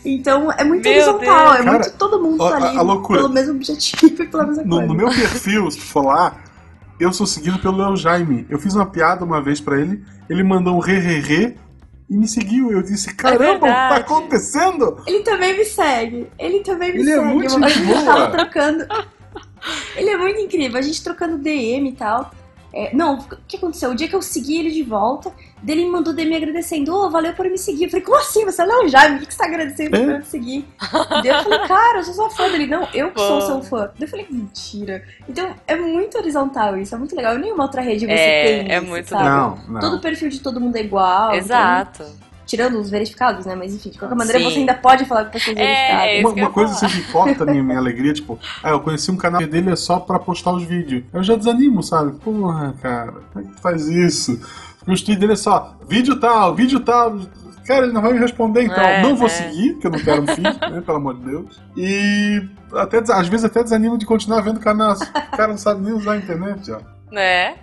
[0.05, 1.19] Então é muito Meu horizontal,
[1.53, 1.53] Deus.
[1.59, 3.19] é Cara, muito todo mundo tá ali a loucura.
[3.21, 4.87] pelo mesmo objetivo e pela mesma No, coisa.
[4.87, 6.35] no meu perfil, se tu for lá,
[6.99, 8.45] eu sou seguido pelo Léo Jaime.
[8.47, 11.57] Eu fiz uma piada uma vez pra ele, ele mandou um re, re, re
[12.11, 12.69] e me seguiu.
[12.73, 15.01] Eu disse: Caramba, o que tá acontecendo?
[15.07, 16.27] Ele também me segue.
[16.37, 17.25] Ele também me Ele é segue.
[17.27, 18.85] muito Uma vez gente a gente tava trocando.
[19.95, 20.77] Ele é muito incrível.
[20.77, 22.29] A gente trocando DM e tal.
[22.73, 23.91] É, não, o que aconteceu?
[23.91, 25.31] O dia que eu segui ele de volta,
[25.61, 26.95] dele me mandou DM agradecendo.
[26.95, 27.83] Ô, valeu por me seguir.
[27.85, 28.45] Eu falei, como assim?
[28.45, 29.19] Você não é o Jaime?
[29.19, 29.99] Por que você tá agradecendo É?
[30.05, 30.65] por me seguir?
[31.21, 32.67] Daí eu falei, cara, eu sou sua fã dele.
[32.67, 33.91] Não, eu que sou seu fã.
[33.97, 35.03] Daí eu falei, mentira.
[35.27, 36.95] Então, é muito horizontal isso.
[36.95, 37.37] É muito legal.
[37.37, 39.23] Nenhuma outra rede você É, tem é isso, muito sabe?
[39.25, 39.79] Não, não.
[39.81, 41.27] Todo perfil de todo mundo é igual.
[41.27, 42.05] então- Exato.
[42.51, 43.55] Tirando os verificados, né?
[43.55, 44.45] Mas enfim, de qualquer maneira, Sim.
[44.45, 46.11] você ainda pode falar com pessoas É, verificadas.
[46.11, 46.85] isso Uma, que uma coisa falar.
[46.87, 49.75] assim que corta a minha, minha alegria, tipo, ah, eu conheci um canal dele é
[49.77, 51.03] só pra postar os vídeos.
[51.13, 52.11] Eu já desanimo, sabe?
[52.19, 54.37] Porra, cara, como é que tu faz isso?
[54.79, 57.17] Porque o tweets dele é só, vídeo tal, vídeo tal.
[57.65, 58.83] Cara, ele não vai me responder, então.
[58.83, 59.29] É, não vou é.
[59.29, 60.81] seguir, porque eu não quero um feed, né?
[60.85, 61.61] Pelo amor de Deus.
[61.77, 64.93] E até, às vezes até desanimo de continuar vendo canal.
[64.95, 66.79] O cara não sabe nem usar a internet, ó.
[67.11, 67.55] Né?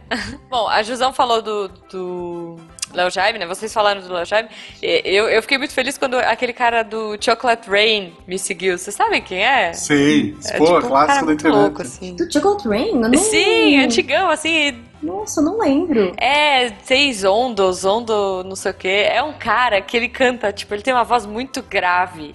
[0.50, 2.56] Bom, a Jusão falou do, do
[2.92, 3.46] Léo Jaime, né?
[3.46, 4.48] Vocês falaram do Léo Jaime.
[4.82, 8.78] Eu, eu fiquei muito feliz quando aquele cara do Chocolate Rain me seguiu.
[8.78, 9.72] Vocês sabem quem é?
[9.72, 11.60] Sei, É pô, tipo um cara clássico da muito internet.
[11.60, 12.16] louco, assim.
[12.16, 12.88] Do Chocolate Rain?
[13.02, 13.14] Eu não...
[13.18, 14.82] Sim, antigão, assim.
[15.02, 16.12] Nossa, eu não lembro.
[16.16, 19.06] É, seis ondos, ondo, não sei o quê.
[19.08, 22.34] É um cara que ele canta, tipo, ele tem uma voz muito grave.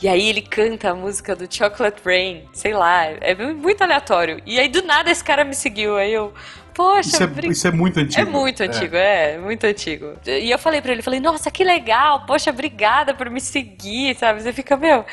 [0.00, 4.40] E aí ele canta a música do Chocolate Rain, sei lá, é muito aleatório.
[4.46, 6.32] E aí do nada esse cara me seguiu, aí eu,
[6.78, 8.20] poxa, Isso é, bri- isso é muito antigo.
[8.28, 9.36] É muito antigo, é.
[9.38, 10.12] muito antigo.
[10.26, 14.40] E eu falei pra ele, falei, nossa, que legal, poxa, obrigada por me seguir, sabe?
[14.40, 15.04] Você fica, meu,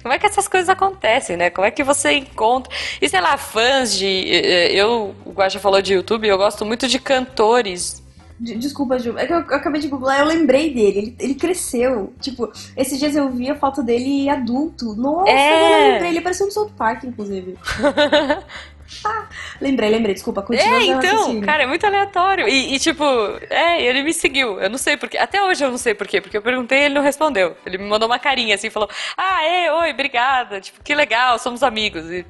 [0.00, 1.50] como é que essas coisas acontecem, né?
[1.50, 2.72] Como é que você encontra.
[3.02, 4.06] E sei lá, fãs de.
[4.06, 8.00] eh, Eu, o Guaxa falou de YouTube, eu gosto muito de cantores.
[8.40, 9.18] De- Desculpa, Ju.
[9.18, 10.98] É que eu, eu acabei de googlar, eu lembrei dele.
[10.98, 12.12] Ele, ele cresceu.
[12.20, 14.94] Tipo, esses dias eu vi a foto dele adulto.
[14.94, 15.88] Nossa, É.
[15.88, 16.10] eu lembrei.
[16.12, 17.56] Ele parecia um South Park, inclusive.
[19.60, 20.14] Lembrei, lembrei.
[20.14, 20.78] Desculpa, continua.
[20.78, 21.44] É, então, raciocínio.
[21.44, 22.48] cara, é muito aleatório.
[22.48, 23.04] E, e, tipo,
[23.50, 24.60] é, ele me seguiu.
[24.60, 25.18] Eu não sei porquê.
[25.18, 27.56] Até hoje eu não sei porquê, porque eu perguntei e ele não respondeu.
[27.66, 30.60] Ele me mandou uma carinha assim, falou: Ah, é, oi, obrigada.
[30.60, 32.10] Tipo, que legal, somos amigos.
[32.10, 32.24] E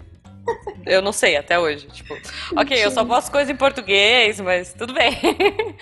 [0.87, 1.87] eu não sei até hoje.
[1.89, 2.17] Tipo,
[2.57, 5.13] ok, eu só posto coisa em português, mas tudo bem.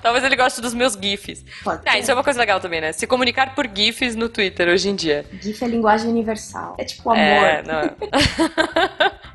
[0.00, 1.44] Talvez ele goste dos meus GIFs.
[1.62, 2.92] Pode Ah, isso é uma coisa legal também, né?
[2.92, 5.26] Se comunicar por GIFs no Twitter hoje em dia.
[5.40, 6.76] GIF é linguagem universal.
[6.78, 7.22] É tipo amor.
[7.22, 9.32] É, não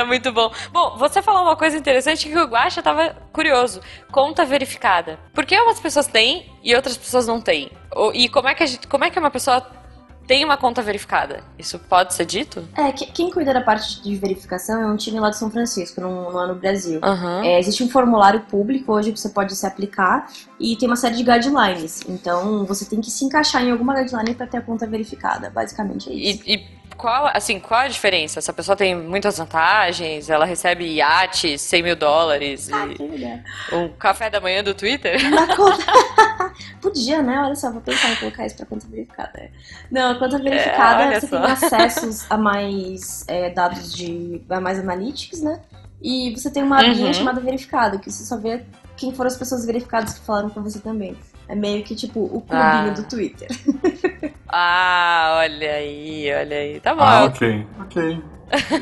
[0.00, 0.04] é.
[0.04, 0.50] Muito bom.
[0.72, 3.80] Bom, você falou uma coisa interessante que o Guaxa tava curioso.
[4.10, 5.18] Conta verificada.
[5.34, 7.70] Por que umas pessoas têm e outras pessoas não têm?
[8.14, 9.64] E como é que, gente, como é que uma pessoa
[10.26, 11.42] tem uma conta verificada?
[11.58, 12.66] Isso pode ser dito?
[12.76, 16.00] É, que- quem cuida da parte de verificação é um time lá de São Francisco,
[16.00, 17.00] não, não é no Brasil.
[17.02, 17.44] Aham.
[17.44, 20.28] É, existe um formulário público hoje que você pode se aplicar
[20.60, 22.02] e tem uma série de guidelines.
[22.08, 25.50] Então você tem que se encaixar em alguma guideline para ter a conta verificada.
[25.50, 26.42] Basicamente é isso.
[26.46, 28.38] E, e qual, assim, qual a diferença?
[28.38, 34.30] Essa pessoa tem muitas vantagens, ela recebe iates, 100 mil dólares Ah, e um café
[34.30, 35.18] da manhã do Twitter?
[35.56, 35.84] Conta.
[36.80, 37.40] Podia, né?
[37.40, 39.32] Olha só, vou pensar em colocar isso pra conta verificada.
[39.36, 39.50] É.
[39.90, 41.40] Não, a conta verificada olha você só.
[41.40, 44.40] tem acessos a mais é, dados de.
[44.48, 45.60] a mais analytics, né?
[46.00, 47.14] E você tem uma abinha Uhum.
[47.14, 48.62] chamada verificado, que você só vê
[48.96, 51.16] quem foram as pessoas verificadas que falaram pra você também.
[51.52, 52.94] É meio que tipo o clubinho Ah.
[52.96, 53.46] do Twitter.
[54.48, 56.80] Ah, olha aí, olha aí.
[56.80, 57.02] Tá bom.
[57.02, 57.66] Ah, ok.
[57.78, 58.22] Ok.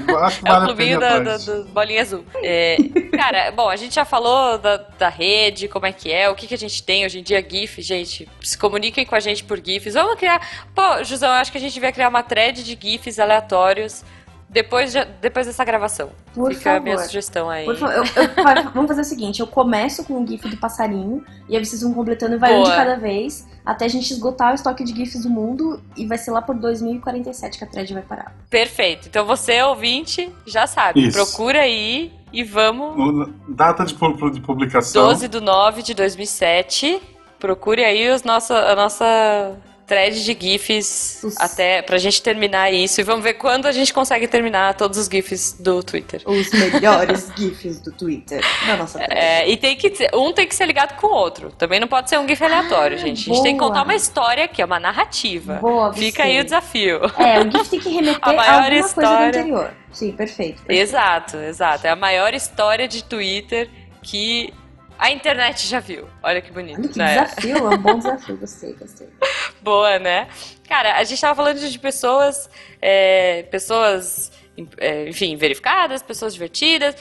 [0.09, 1.39] Eu acho que É o clubinho da, da,
[1.73, 2.25] bolinha azul.
[2.43, 2.77] É,
[3.17, 6.47] cara, bom, a gente já falou da, da rede, como é que é, o que,
[6.47, 8.29] que a gente tem hoje em dia, GIF, gente.
[8.41, 9.95] Se comuniquem com a gente por GIFs.
[9.95, 10.41] Vamos criar.
[10.73, 14.05] Pô, Jusão, eu acho que a gente devia criar uma thread de GIFs aleatórios
[14.53, 16.11] depois, de- depois dessa gravação.
[16.35, 16.83] Por Fica a favor.
[16.85, 17.65] minha sugestão aí.
[17.65, 21.25] Por favor, eu- eu- vamos fazer o seguinte: eu começo com o GIF do passarinho,
[21.49, 22.77] e aí vocês vão completando e vai um de Boa.
[22.77, 26.33] cada vez, até a gente esgotar o estoque de GIFs do mundo, e vai ser
[26.33, 28.35] lá por 2047 que a thread vai parar.
[28.51, 29.07] Perfeito.
[29.09, 31.07] Então você, ouvinte, já sabe.
[31.07, 31.17] Isso.
[31.17, 32.97] Procura aí e vamos.
[32.99, 35.05] O- Data de, de publicação.
[35.07, 37.01] 12 de 9 de 2007.
[37.39, 39.57] Procure aí os nossa, a nossa
[39.91, 43.01] thread de GIFs Os- até pra gente terminar isso.
[43.01, 46.23] E vamos ver quando a gente consegue terminar todos os GIFs do Twitter.
[46.25, 49.13] Os melhores GIFs do Twitter da nossa thread.
[49.21, 51.51] É, e tem que ter- um tem que ser ligado com o outro.
[51.51, 53.29] Também não pode ser um GIF aleatório, gente.
[53.31, 55.55] A gente tem que contar uma história aqui, é uma narrativa.
[55.55, 57.01] Boa, Fica aí o desafio.
[57.19, 59.29] É, o GIF tem que remeter A a, maior alguma coisa do história.
[59.29, 59.71] anterior.
[59.93, 60.63] Sim, perfeito.
[60.63, 60.81] perfeito.
[60.83, 61.87] Exato, exato.
[61.87, 63.69] É a maior história de Twitter
[64.03, 64.55] que
[65.01, 66.07] a internet já viu.
[66.23, 66.79] Olha que bonito.
[66.79, 67.25] Olha que né?
[67.25, 68.37] desafio, é um bom desafio.
[68.37, 69.09] Gostei, gostei.
[69.63, 70.29] Boa, né?
[70.69, 72.51] Cara, a gente tava falando de pessoas,
[72.83, 74.31] é, pessoas,
[74.77, 76.95] é, enfim, verificadas, pessoas divertidas,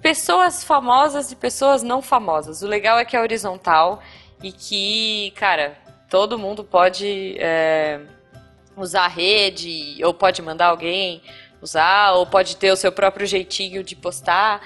[0.00, 2.62] pessoas famosas e pessoas não famosas.
[2.62, 4.02] O legal é que é horizontal
[4.42, 5.76] e que, cara,
[6.08, 8.00] todo mundo pode é,
[8.74, 11.20] usar a rede, ou pode mandar alguém
[11.60, 14.62] usar, ou pode ter o seu próprio jeitinho de postar.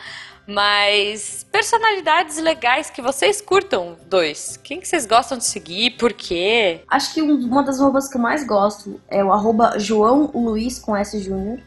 [0.53, 4.59] Mas personalidades legais que vocês curtam, dois.
[4.63, 5.93] Quem que vocês gostam de seguir?
[5.93, 6.83] Por quê?
[6.89, 10.79] Acho que um- uma das arrobas que eu mais gosto é o arroba João Luiz
[10.79, 11.61] com S Júnior.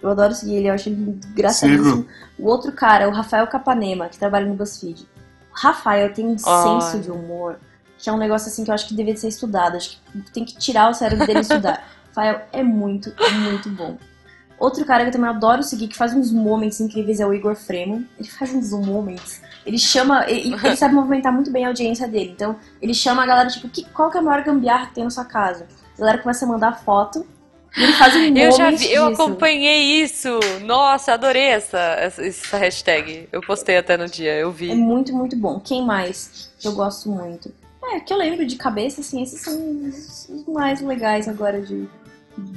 [0.00, 2.06] Eu adoro seguir ele, eu acho ele engraçadíssimo.
[2.38, 5.02] O outro cara é o Rafael Capanema, que trabalha no BuzzFeed.
[5.52, 6.80] O Rafael tem um Olha.
[6.80, 7.58] senso de humor,
[7.98, 9.76] que é um negócio assim que eu acho que deveria ser estudado.
[9.76, 11.84] Acho que tem que tirar o cérebro dele e estudar.
[12.14, 13.98] Rafael é muito, muito bom.
[14.58, 17.54] Outro cara que eu também adoro seguir, que faz uns moments incríveis, é o Igor
[17.54, 18.02] Fremon.
[18.18, 19.40] Ele faz uns moments.
[19.64, 20.24] Ele chama.
[20.28, 22.32] Ele, ele sabe movimentar muito bem a audiência dele.
[22.34, 25.04] Então, ele chama a galera, tipo, que, qual que é a maior gambiarra que tem
[25.04, 25.66] na sua casa?
[25.96, 27.24] A galera começa a mandar foto.
[27.76, 29.22] E ele faz um Eu já vi, eu disso.
[29.22, 30.40] acompanhei isso.
[30.64, 33.28] Nossa, adorei essa, essa, hashtag.
[33.30, 34.74] Eu postei até no dia, eu É vi.
[34.74, 35.60] muito, muito bom.
[35.60, 37.52] Quem mais que eu gosto muito?
[37.92, 41.88] É, que eu lembro de cabeça, assim, esses são os mais legais agora de.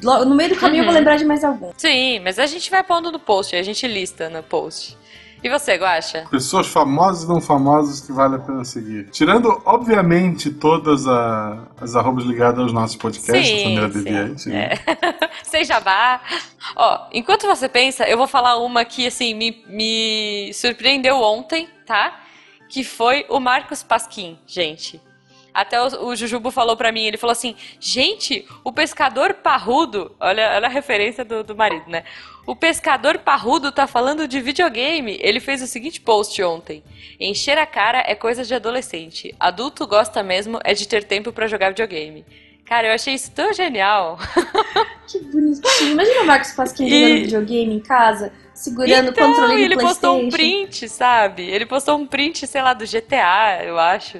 [0.03, 0.99] No meio do caminho eu vou Uhum.
[0.99, 1.71] lembrar de mais algum.
[1.77, 4.97] Sim, mas a gente vai pondo no post, a gente lista no post.
[5.43, 6.27] E você, Guaxa?
[6.29, 9.09] Pessoas famosas e não famosas que vale a pena seguir.
[9.09, 14.23] Tirando, obviamente, todas a- as arrobas ligadas aos nossos podcasts, Sim, a Samira sim, devia
[14.25, 14.53] aí, sim.
[14.53, 14.73] é.
[15.41, 16.21] Sem jabá.
[16.75, 22.19] Ó, enquanto você pensa, eu vou falar uma que, assim, me, me surpreendeu ontem, tá?
[22.69, 25.01] Que foi o Marcos Pasquim, gente.
[25.53, 30.53] Até o, o Jujubo falou pra mim, ele falou assim, gente, o pescador parrudo, olha,
[30.55, 32.03] olha a referência do, do marido, né?
[32.45, 35.17] O pescador parrudo tá falando de videogame.
[35.21, 36.83] Ele fez o seguinte post ontem.
[37.19, 39.33] Encher a cara é coisa de adolescente.
[39.39, 42.25] Adulto gosta mesmo é de ter tempo pra jogar videogame.
[42.65, 44.17] Cara, eu achei isso tão genial.
[45.11, 45.91] Que bonitinho.
[45.91, 49.75] Imagina o Marcos Pasquim E- jogando videogame em casa, segurando o controle Então, do ele
[49.77, 51.43] postou um print, sabe?
[51.43, 54.19] Ele postou um print, sei lá, do GTA, eu acho.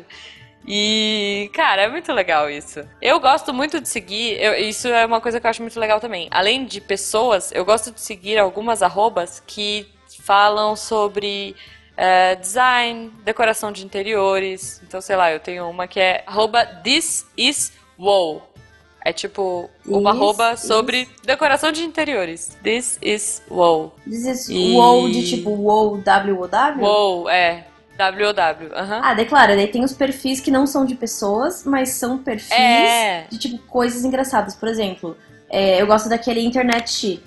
[0.68, 2.88] E, cara, é muito legal isso.
[3.02, 6.00] Eu gosto muito de seguir, eu- isso é uma coisa que eu acho muito legal
[6.00, 6.28] também.
[6.32, 9.88] Além de pessoas, eu gosto de seguir algumas arrobas que
[10.24, 11.56] falam sobre
[11.98, 14.82] é, design, decoração de interiores.
[14.88, 18.42] Então, sei lá, eu tenho uma que é arroba this is wow.
[19.04, 22.58] É tipo uma This arroba is- sobre decoração de interiores.
[22.64, 23.94] This is wow.
[24.08, 26.84] Diz esse E- WoW de tipo WoW, W-O-W?
[26.86, 27.66] Wow, é.
[28.10, 28.74] WOW.
[28.76, 29.02] Aham.
[29.04, 33.26] Ah, declara, daí tem os perfis que não são de pessoas, mas são perfis É.
[33.30, 34.56] de tipo coisas engraçadas.
[34.56, 35.16] Por exemplo,
[35.50, 37.22] é, eu gosto daquele Internet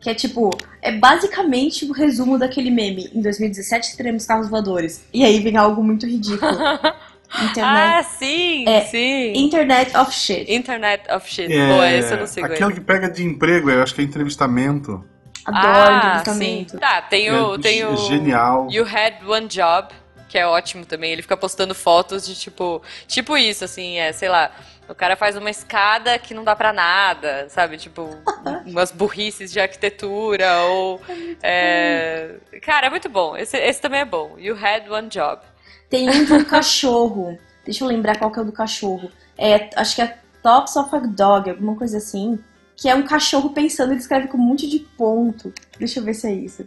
[0.00, 3.10] que é tipo, é basicamente o resumo daquele meme.
[3.12, 5.04] Em 2017 teremos carros voadores.
[5.12, 6.52] E aí vem algo muito ridículo.
[7.42, 9.32] Internet, ah, sim, É, sim.
[9.34, 10.50] Internet of Shit.
[10.50, 11.52] Internet of Shit.
[11.52, 14.04] É, Boa, esse eu não sigo aquele que pega de emprego, eu acho que é
[14.04, 15.04] entrevistamento.
[15.44, 16.70] Adoro ah, entrevistamento.
[16.72, 16.78] sim.
[16.78, 18.68] Tá, tem o, é tem o genial.
[18.70, 19.88] You Had One Job,
[20.28, 21.12] que é ótimo também.
[21.12, 24.52] Ele fica postando fotos de tipo, tipo isso, assim, é, sei lá,
[24.88, 27.76] O cara faz uma escada que não dá pra nada, sabe?
[27.76, 28.08] Tipo,
[28.64, 31.00] umas burrices de arquitetura ou.
[31.42, 32.36] É...
[32.62, 33.36] Cara, é muito bom.
[33.36, 34.36] Esse, esse também é bom.
[34.38, 35.42] You had one job.
[35.90, 37.38] Tem um um cachorro.
[37.64, 39.10] Deixa eu lembrar qual que é o do cachorro.
[39.36, 42.38] É, acho que é Thoughts of a Dog, alguma coisa assim.
[42.74, 45.52] Que é um cachorro pensando, ele escreve com um monte de ponto.
[45.78, 46.66] Deixa eu ver se é isso.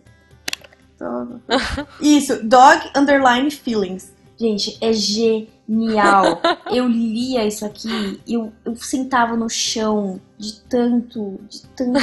[2.00, 4.14] Isso, Dog Underline Feelings.
[4.42, 6.42] Gente, é genial.
[6.72, 12.00] Eu lia isso aqui, eu, eu sentava no chão de tanto, de tanto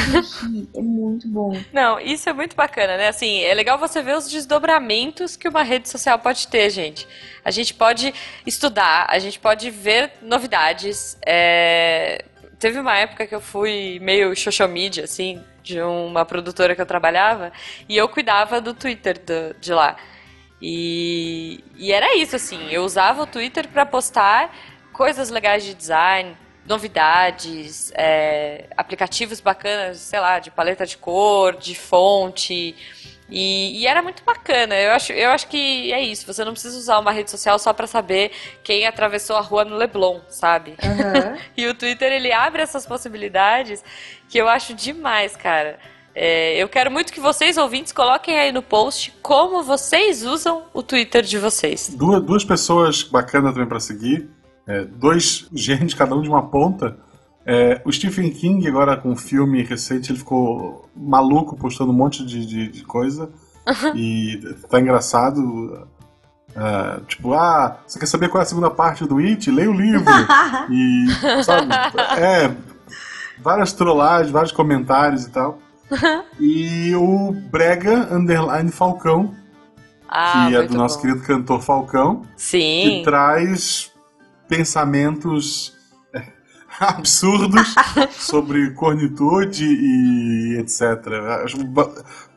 [0.47, 0.69] rir.
[0.73, 1.61] É muito bom.
[1.73, 3.09] Não, isso é muito bacana, né?
[3.09, 7.09] Assim, é legal você ver os desdobramentos que uma rede social pode ter, gente.
[7.45, 8.15] A gente pode
[8.47, 11.19] estudar, a gente pode ver novidades.
[11.27, 12.25] É...
[12.59, 16.87] Teve uma época que eu fui meio social media, assim, de uma produtora que eu
[16.87, 17.53] trabalhava,
[17.89, 19.97] e eu cuidava do Twitter do, de lá.
[20.61, 24.53] E, e era isso, assim, eu usava o Twitter para postar
[24.93, 31.75] coisas legais de design, novidades, é, aplicativos bacanas, sei lá, de paleta de cor, de
[31.75, 32.75] fonte.
[33.31, 34.75] E, e, era muito bacana.
[34.75, 36.27] Eu acho, eu acho que é isso.
[36.27, 38.31] Você não precisa usar uma rede social só para saber
[38.63, 40.71] quem atravessou a rua no Leblon, sabe?
[40.83, 41.39] Uhum.
[41.57, 43.85] e o Twitter ele abre essas possibilidades
[44.29, 45.79] que eu acho demais, cara.
[46.15, 50.83] É, eu quero muito que vocês, ouvintes, coloquem aí no post como vocês usam o
[50.83, 51.95] Twitter de vocês.
[51.97, 54.29] Duas, duas pessoas bacanas também para seguir.
[54.67, 56.99] É, dois gênios, cada um de uma ponta.
[57.51, 62.23] É, o Stephen King, agora com um filme recente, ele ficou maluco postando um monte
[62.23, 63.31] de, de, de coisa.
[63.97, 65.89] e tá engraçado.
[66.55, 69.51] É, tipo, ah, você quer saber qual é a segunda parte do It?
[69.51, 70.05] Leia o livro.
[70.71, 71.07] e,
[71.43, 71.73] sabe?
[72.19, 72.55] É,
[73.43, 75.59] várias trollagens, vários comentários e tal.
[76.39, 79.35] e o Brega Underline Falcão,
[80.07, 81.01] ah, que é do nosso bom.
[81.01, 82.27] querido cantor Falcão.
[82.37, 82.59] Sim.
[82.99, 83.91] Que traz
[84.47, 85.78] pensamentos
[86.99, 87.75] absurdos
[88.13, 91.03] sobre cornitude e etc.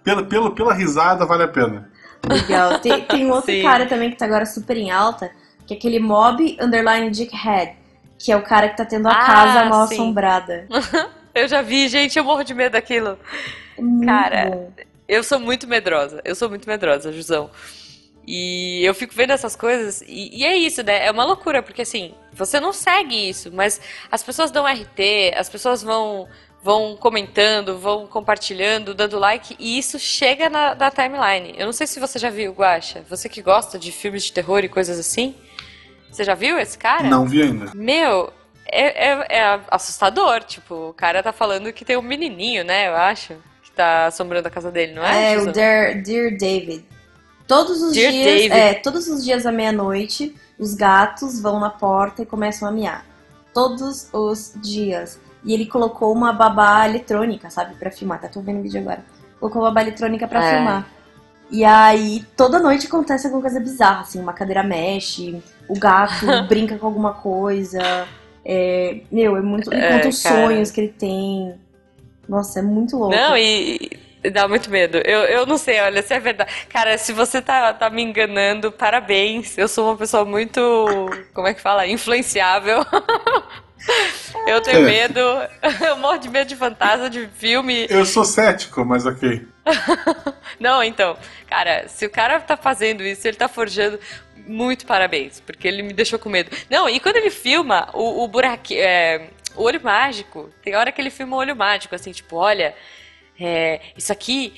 [0.04, 1.90] Pela, pela, pela risada vale a pena.
[2.28, 2.80] Legal.
[2.80, 3.64] Tem, tem um outro Sim.
[3.64, 5.32] cara também que tá agora super em alta,
[5.66, 7.74] que é aquele mob underline dickhead,
[8.18, 9.96] que é o cara que tá tendo a ah, casa mal sim.
[9.96, 10.68] assombrada.
[11.34, 13.18] Eu já vi, gente, eu morro de medo daquilo.
[13.80, 14.68] Muito Cara,
[15.08, 16.22] eu sou muito medrosa.
[16.26, 17.50] Eu sou muito medrosa, Jusão.
[18.26, 21.06] E eu fico vendo essas coisas e, e, é isso, né?
[21.06, 23.82] É uma loucura, porque assim, você não segue isso, mas
[24.12, 26.28] as pessoas dão RT, as pessoas vão
[26.64, 31.56] vão comentando, vão compartilhando, dando like, e isso chega na, na timeline.
[31.58, 33.04] Eu não sei se você já viu, Guacha.
[33.10, 35.36] Você que gosta de filmes de terror e coisas assim.
[36.12, 37.10] Você já viu esse cara?
[37.10, 37.72] Não vi ainda.
[37.74, 38.32] Meu,
[38.68, 40.44] é, é, é, assustador.
[40.44, 42.90] Tipo, o cara tá falando que tem um menininho, né?
[42.90, 43.36] Eu acho.
[43.64, 45.34] Que tá assombrando a casa dele, não é?
[45.34, 46.86] É, o Dear, Dear David.
[47.52, 48.26] Todos os Dear dias.
[48.26, 48.54] David.
[48.54, 53.06] É, todos os dias à meia-noite, os gatos vão na porta e começam a miar.
[53.54, 55.20] Todos os dias.
[55.44, 58.22] E ele colocou uma babá eletrônica, sabe, para filmar.
[58.22, 59.04] Tá, tô vendo o vídeo agora.
[59.38, 60.56] Colocou uma babá eletrônica para é.
[60.56, 60.88] filmar.
[61.52, 66.78] E aí, toda noite acontece alguma coisa bizarra, assim, uma cadeira mexe, o gato brinca
[66.78, 68.08] com alguma coisa.
[68.46, 69.74] É, meu, é muito.
[69.74, 71.56] Ele é, os sonhos que ele tem.
[72.30, 73.14] Nossa, é muito louco.
[73.14, 74.00] Não, e.
[74.30, 75.00] Dá muito medo.
[75.00, 76.52] Eu, eu não sei, olha, se é verdade.
[76.70, 79.58] Cara, se você tá, tá me enganando, parabéns.
[79.58, 80.62] Eu sou uma pessoa muito.
[81.34, 81.88] Como é que fala?
[81.88, 82.86] Influenciável.
[84.46, 84.82] eu tenho é.
[84.82, 85.20] medo.
[85.86, 87.88] Eu morro de medo de fantasma, de filme.
[87.90, 89.48] Eu sou cético, mas ok.
[90.60, 91.18] não, então.
[91.48, 94.00] Cara, se o cara tá fazendo isso, ele tá forjando
[94.48, 96.56] muito parabéns, porque ele me deixou com medo.
[96.70, 101.02] Não, e quando ele filma o, o buraco, é, o olho mágico, tem hora que
[101.02, 102.76] ele filma o olho mágico, assim, tipo, olha,
[103.44, 104.54] é, isso aqui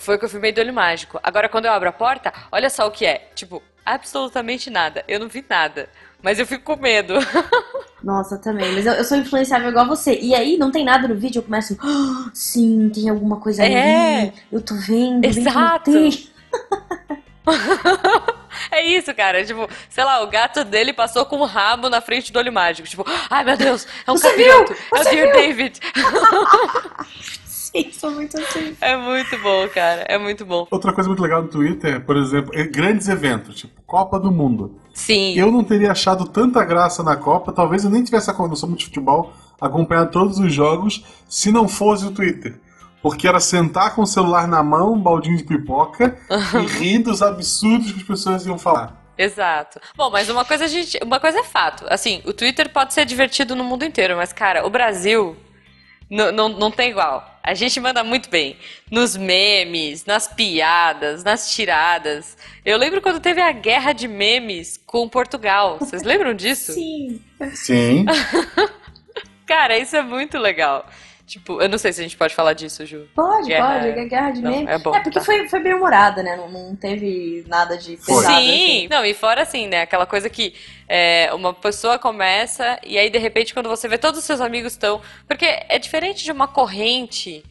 [0.00, 1.20] foi o que eu filmei do olho mágico.
[1.22, 3.28] Agora, quando eu abro a porta, olha só o que é.
[3.34, 5.04] Tipo, absolutamente nada.
[5.06, 5.88] Eu não vi nada.
[6.20, 7.14] Mas eu fico com medo.
[8.02, 8.72] Nossa, também.
[8.72, 10.18] Mas eu, eu, sou influenciável igual você.
[10.18, 11.78] E aí, não tem nada no vídeo, eu começo.
[11.82, 14.22] Oh, sim, tem alguma coisa é.
[14.22, 14.32] ali.
[14.50, 15.24] Eu tô vendo.
[15.24, 15.92] Exato.
[18.70, 19.44] É isso, cara.
[19.44, 22.88] Tipo, sei lá, o gato dele passou com o rabo na frente do olho mágico.
[22.88, 24.72] Tipo, ai meu Deus, é um capiroto.
[24.72, 25.80] É o Dear David.
[27.92, 28.76] Sou muito assim.
[28.80, 30.04] É muito bom, cara.
[30.08, 30.66] É muito bom.
[30.70, 34.78] Outra coisa muito legal no Twitter, por exemplo, é grandes eventos, tipo Copa do Mundo.
[34.92, 35.34] Sim.
[35.34, 38.84] Eu não teria achado tanta graça na Copa, talvez eu nem tivesse a noção de
[38.84, 42.58] futebol, acompanhar todos os jogos, se não fosse o Twitter.
[43.02, 47.22] Porque era sentar com o celular na mão, um baldinho de pipoca e rir dos
[47.22, 49.02] absurdos que as pessoas iam falar.
[49.16, 49.78] Exato.
[49.96, 51.84] Bom, mas uma coisa, a gente, uma coisa é fato.
[51.88, 55.36] Assim, o Twitter pode ser divertido no mundo inteiro, mas, cara, o Brasil
[56.10, 57.38] não, não tem igual.
[57.42, 58.56] A gente manda muito bem.
[58.90, 62.36] Nos memes, nas piadas, nas tiradas.
[62.64, 65.78] Eu lembro quando teve a guerra de memes com Portugal.
[65.78, 66.72] Vocês lembram disso?
[66.72, 67.20] Sim,
[67.52, 68.06] Sim.
[69.46, 70.88] Cara, isso é muito legal.
[71.26, 73.08] Tipo, eu não sei se a gente pode falar disso, Ju.
[73.14, 74.70] Pode, Guerra- pode, é guerra de Não, meme.
[74.70, 75.22] é bom, porque tá.
[75.24, 76.36] foi, foi bem humorada, né?
[76.36, 78.26] Não, não teve nada de pesado.
[78.26, 78.88] Sim, assim.
[78.90, 79.80] não, e fora assim, né?
[79.82, 80.54] Aquela coisa que
[80.86, 84.72] é, uma pessoa começa e aí de repente quando você vê todos os seus amigos
[84.72, 85.00] estão.
[85.26, 87.42] Porque é diferente de uma corrente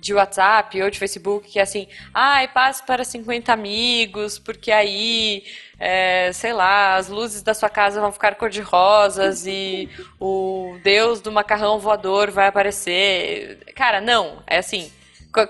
[0.00, 5.42] de WhatsApp ou de Facebook que é assim, ai, passe para 50 amigos, porque aí,
[5.78, 9.88] é, sei lá, as luzes da sua casa vão ficar cor-de-rosas e
[10.20, 13.58] o deus do macarrão voador vai aparecer.
[13.74, 14.90] Cara, não, é assim.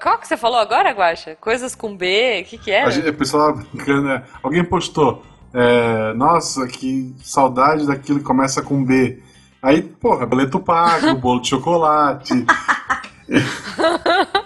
[0.02, 1.36] Qual que você falou agora, Guaxa?
[1.40, 2.42] Coisas com B?
[2.42, 2.90] O que que A era?
[2.90, 4.22] gente- o pessoal brincando, né?
[4.42, 5.24] Alguém postou.
[5.54, 9.22] é, Nossa, que saudade daquilo que começa com B.
[9.62, 12.32] Aí, porra, boleto pago, bolo de chocolate.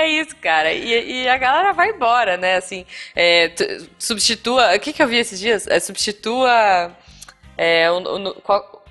[0.00, 0.72] É isso, cara.
[0.72, 2.56] E, e a galera vai embora, né?
[2.56, 3.52] Assim, é,
[3.98, 4.74] substitua.
[4.74, 5.66] O que, que eu vi esses dias?
[5.66, 6.90] É, substitua
[7.56, 8.34] é, um- um-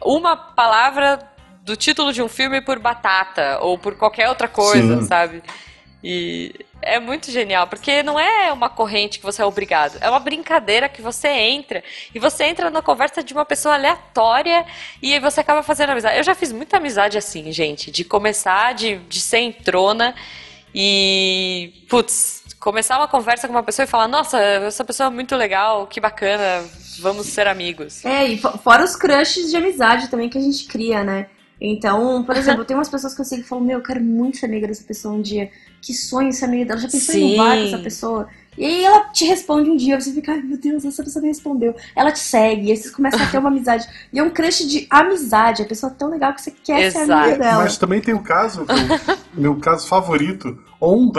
[0.02, 1.20] uma palavra
[1.64, 5.08] do título de um filme por batata ou por qualquer outra coisa, Sim.
[5.08, 5.44] sabe?
[6.04, 10.20] E é muito genial, porque não é uma corrente que você é obrigado, é uma
[10.20, 11.84] brincadeira que você entra
[12.16, 14.66] e você entra na conversa de uma pessoa aleatória
[15.02, 16.18] e você acaba fazendo amizade.
[16.18, 20.16] Eu já fiz muita amizade assim, gente, de começar, de, de ser entrona
[20.74, 25.36] e, putz, começar uma conversa com uma pessoa e falar: Nossa, essa pessoa é muito
[25.36, 26.66] legal, que bacana,
[27.00, 28.04] vamos ser amigos.
[28.06, 31.28] É, e fo- fora os crushes de amizade também que a gente cria, né?
[31.62, 34.38] Então, por exemplo, tem umas pessoas que eu sei que falam, meu, eu quero muito
[34.38, 35.50] ser amiga dessa pessoa um dia.
[35.82, 36.80] Que sonho ser amiga dela.
[36.80, 37.34] Já pensou em Sim.
[37.34, 38.28] um bar com essa pessoa?
[38.58, 41.30] E aí ela te responde um dia, você fica, ai meu Deus, essa pessoa me
[41.30, 41.74] respondeu.
[41.96, 43.88] Ela te segue, e aí vocês começam a ter uma amizade.
[44.12, 47.04] E é um crush de amizade, a pessoa é tão legal que você quer ser
[47.04, 47.12] Exato.
[47.14, 47.64] amiga dela.
[47.64, 48.68] Mas também tem o caso, o
[49.40, 51.10] meu caso favorito, ou um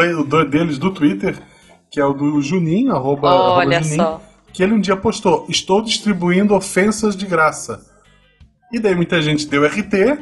[0.50, 1.38] deles do Twitter,
[1.90, 4.22] que é o do Juninho, arroba, arroba Olha Juninho, só.
[4.52, 7.86] que ele um dia postou: Estou distribuindo ofensas de graça.
[8.70, 10.18] E daí muita gente deu RT,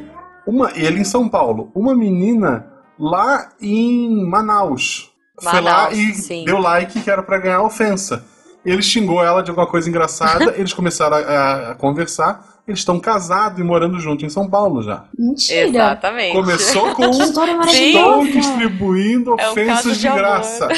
[0.48, 1.70] uma, ele em São Paulo.
[1.74, 2.66] Uma menina
[2.98, 5.10] lá em Manaus.
[5.40, 6.44] foi lá Manaus, e sim.
[6.44, 8.24] deu like que era pra ganhar ofensa.
[8.64, 12.58] Ele xingou ela de alguma coisa engraçada, eles começaram a, a- a conversar.
[12.66, 15.04] Eles estão casados e morando juntos em São Paulo já.
[15.18, 15.68] Mentira.
[15.68, 16.34] Exatamente.
[16.34, 20.18] Começou com Que história Estou distribuindo É um ofensas de de, amor.
[20.18, 20.68] graça.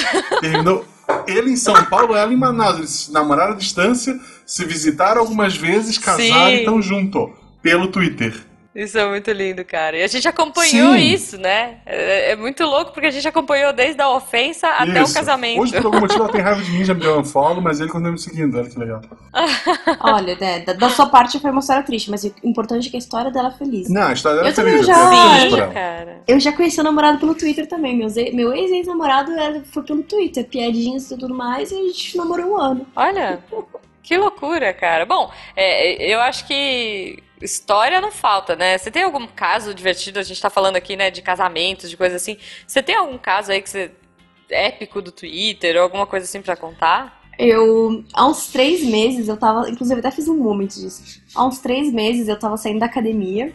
[0.41, 0.85] Terminou.
[1.27, 2.77] Ele em São Paulo, ela em Manaus.
[2.79, 4.17] Eles se namoraram à distância,
[4.47, 6.55] se visitaram algumas vezes, casaram Sim.
[6.55, 7.29] e estão junto.
[7.61, 8.35] Pelo Twitter.
[8.73, 9.97] Isso é muito lindo, cara.
[9.97, 11.01] E a gente acompanhou Sim.
[11.13, 11.79] isso, né?
[11.85, 15.13] É, é muito louco porque a gente acompanhou desde a ofensa até o Isso.
[15.15, 15.61] casamento.
[15.61, 17.81] Hoje, por algum motivo, ela tem raiva de mim, já me deu um follow, mas
[17.81, 18.57] ele continua me seguindo.
[18.57, 19.01] Olha que legal.
[20.01, 22.97] Olha, né, da, da sua parte foi uma história triste, mas o importante é que
[22.97, 23.89] a história dela é feliz.
[23.91, 24.87] Não, a história dela Eu é feliz.
[24.87, 25.11] já-
[25.41, 26.23] feliz Sim, cara.
[26.29, 27.97] Eu já conheci o namorado pelo Twitter também.
[27.97, 32.57] Meu ex-ex-namorado era- foi pelo Twitter, piadinhas e tudo mais, e a gente namorou um
[32.57, 32.87] ano.
[32.95, 33.41] Olha,
[34.01, 35.05] que loucura, cara.
[35.05, 38.77] Bom, é, eu acho que história não falta, né?
[38.79, 40.19] Você tem algum caso divertido?
[40.19, 42.37] A gente tá falando aqui, né, de casamentos, de coisa assim.
[42.67, 43.91] Você tem algum caso aí que você
[44.49, 47.21] épico do Twitter ou alguma coisa assim pra contar?
[47.39, 49.71] Eu, há uns três meses, eu tava.
[49.71, 51.23] Inclusive, até fiz um moment disso.
[51.35, 53.53] Há uns três meses eu tava saindo da academia.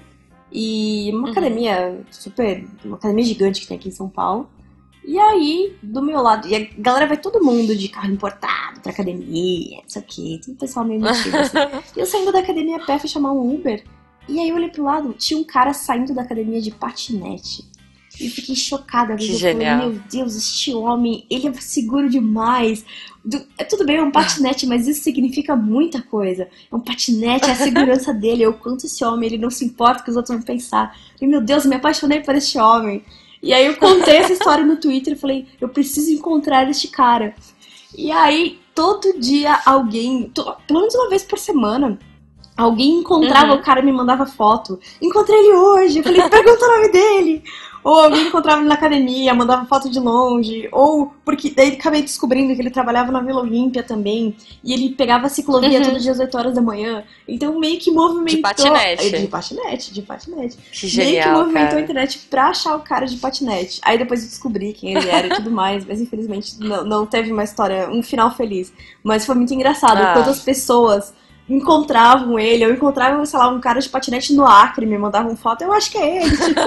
[0.52, 1.32] E uma Uhum.
[1.32, 2.66] academia super.
[2.84, 4.50] Uma academia gigante que tem aqui em São Paulo.
[5.08, 8.92] E aí, do meu lado, e a galera vai todo mundo de carro importado pra
[8.92, 11.58] academia, isso aqui, tudo pessoal meio metido assim.
[11.96, 13.84] E eu saindo da academia a pé, fui chamar um Uber.
[14.28, 17.64] E aí eu olhei pro lado, tinha um cara saindo da academia de patinete.
[18.20, 19.16] E eu fiquei chocada.
[19.16, 19.80] Que eu genial.
[19.82, 22.84] Falei, Meu Deus, este homem, ele é seguro demais.
[23.24, 26.48] Du- é tudo bem, é um patinete, mas isso significa muita coisa.
[26.72, 29.66] É um patinete, é a segurança dele, é o quanto esse homem, ele não se
[29.66, 30.96] importa que os outros vão pensar.
[31.22, 33.04] E, meu Deus, me apaixonei por este homem.
[33.46, 37.36] E aí eu contei essa história no Twitter e falei, eu preciso encontrar este cara.
[37.96, 42.00] E aí, todo dia alguém, to- pelo menos uma vez por semana,
[42.58, 43.60] alguém encontrava Uhum.
[43.60, 44.80] o cara e me mandava foto.
[45.00, 46.00] Encontrei ele hoje.
[46.00, 47.44] Eu falei, pergunta o nome dele.
[47.86, 50.68] Ou alguém encontrava ele na academia, mandava foto de longe.
[50.72, 54.36] Ou, porque daí acabei descobrindo que ele trabalhava na Vila Olímpia também.
[54.64, 55.86] E ele pegava a ciclovia Uhum.
[55.86, 57.04] todo dia às 8 horas da manhã.
[57.28, 58.36] Então meio que movimentou.
[58.38, 59.10] De patinete.
[59.22, 60.58] De patinete, de patinete.
[60.58, 61.82] Que meio que genial, movimentou a cara.
[61.82, 63.80] internet pra achar o cara de patinete.
[63.84, 67.32] Aí depois eu descobri quem ele era e tudo mais, mas infelizmente não, não teve
[67.32, 68.74] uma história, um final feliz.
[69.04, 70.14] Mas foi muito engraçado Ah.
[70.14, 71.14] quando as pessoas
[71.48, 75.64] encontravam ele, ou encontravam, sei lá, um cara de patinete no Acre, me mandavam foto,
[75.64, 76.32] eu acho que é ele.
[76.36, 76.60] Tipo,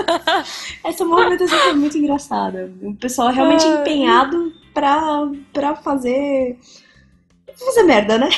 [0.89, 2.73] essa movimentação foi muito engraçada.
[2.83, 3.81] O pessoal realmente Ai.
[3.81, 6.59] empenhado pra, pra fazer.
[7.57, 8.29] fazer merda, né?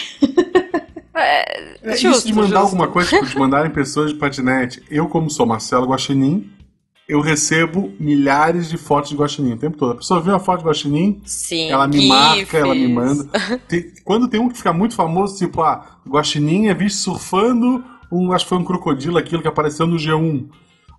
[1.15, 2.59] É, É, justo, isso de mandar justo.
[2.63, 4.83] alguma coisa, tipo, de mandarem pessoas de patinete.
[4.91, 6.51] Eu, como sou Marcelo Guaxinim,
[7.11, 9.93] eu recebo milhares de fotos de Guaxinim o tempo todo.
[9.93, 12.09] A pessoa vê uma foto de Guaxinim, Sim, ela me gifs.
[12.09, 13.25] marca, ela me manda.
[13.69, 18.33] Tem- quando tem um que fica muito famoso, tipo, ah, Guaxinim é visto surfando um,
[18.33, 20.49] acho que foi um crocodilo aquilo que apareceu no G1.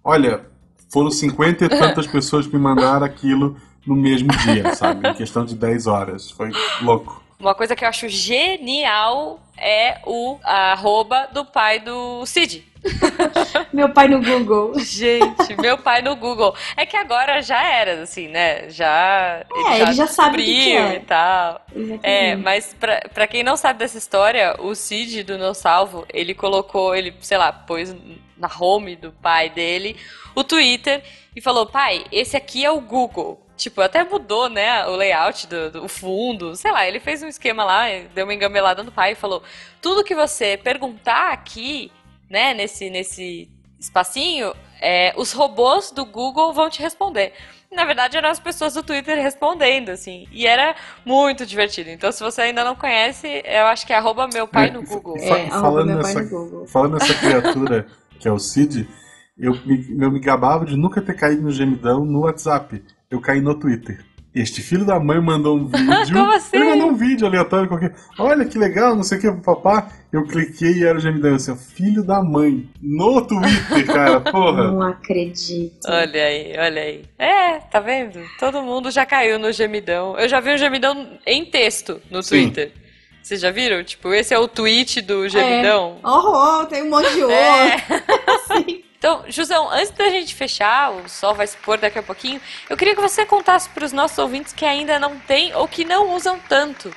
[0.03, 0.45] Olha,
[0.89, 3.55] foram cinquenta e tantas pessoas que me mandaram aquilo
[3.86, 5.07] no mesmo dia, sabe?
[5.09, 6.30] Em questão de 10 horas.
[6.32, 6.51] Foi
[6.82, 7.22] louco.
[7.39, 12.64] Uma coisa que eu acho genial é o arroba do pai do Cid.
[13.72, 14.78] meu pai no Google.
[14.80, 16.56] Gente, meu pai no Google.
[16.76, 18.70] É que agora já era, assim, né?
[18.70, 19.46] Já.
[19.54, 20.96] Ele é, já, ele já sabe o que, que é.
[20.96, 21.62] e tal.
[22.02, 26.34] É, mas pra, pra quem não sabe dessa história, o Cid do No Salvo, ele
[26.34, 27.96] colocou, ele, sei lá, pôs
[28.38, 29.96] na home do pai dele
[30.34, 31.04] o Twitter
[31.36, 33.40] e falou: pai, esse aqui é o Google.
[33.56, 36.56] Tipo, até mudou, né, o layout do, do fundo.
[36.56, 39.44] Sei lá, ele fez um esquema lá, deu uma engambelada no pai e falou:
[39.80, 41.92] tudo que você perguntar aqui,
[42.32, 47.34] né, nesse, nesse espacinho, é, os robôs do Google vão te responder.
[47.72, 50.28] Na verdade, eram as pessoas do Twitter respondendo, assim.
[50.32, 50.76] E era
[51.06, 51.90] muito divertido.
[51.90, 54.84] Então, se você ainda não conhece, eu acho que é arroba meu pai é, no
[54.84, 55.16] Google.
[55.18, 56.68] É, falando, nessa, Google.
[56.68, 57.88] falando nessa criatura
[58.20, 58.88] que é o Cid,
[59.38, 62.84] eu me, eu me gabava de nunca ter caído no gemidão no WhatsApp.
[63.10, 64.04] Eu caí no Twitter.
[64.34, 66.14] Este filho da mãe mandou um vídeo.
[66.14, 66.58] Como assim?
[67.12, 67.93] Vídeo aleatório qualquer.
[68.18, 69.89] Olha que legal, não sei o que, papá.
[70.14, 71.36] Eu cliquei e era o gemidão.
[71.36, 72.70] Assim, filho da mãe.
[72.82, 74.72] No Twitter, cara, porra.
[74.72, 75.86] Não acredito.
[75.88, 77.03] Olha aí, olha aí.
[77.20, 78.22] É, tá vendo?
[78.39, 80.18] Todo mundo já caiu no gemidão.
[80.18, 82.45] Eu já vi um gemidão em texto no Sim.
[82.45, 82.72] Twitter.
[83.22, 83.84] Vocês já viram?
[83.84, 85.97] Tipo, esse é o tweet do gemidão.
[86.01, 86.07] É.
[86.07, 87.36] Oh, oh, tem um monte de ouro.
[87.36, 87.78] É.
[88.47, 88.84] Sim.
[89.02, 92.39] Então, Jusão, antes da gente fechar, o sol vai se pôr daqui a pouquinho,
[92.70, 95.84] eu queria que você contasse para os nossos ouvintes que ainda não têm ou que
[95.84, 96.93] não usam tanto.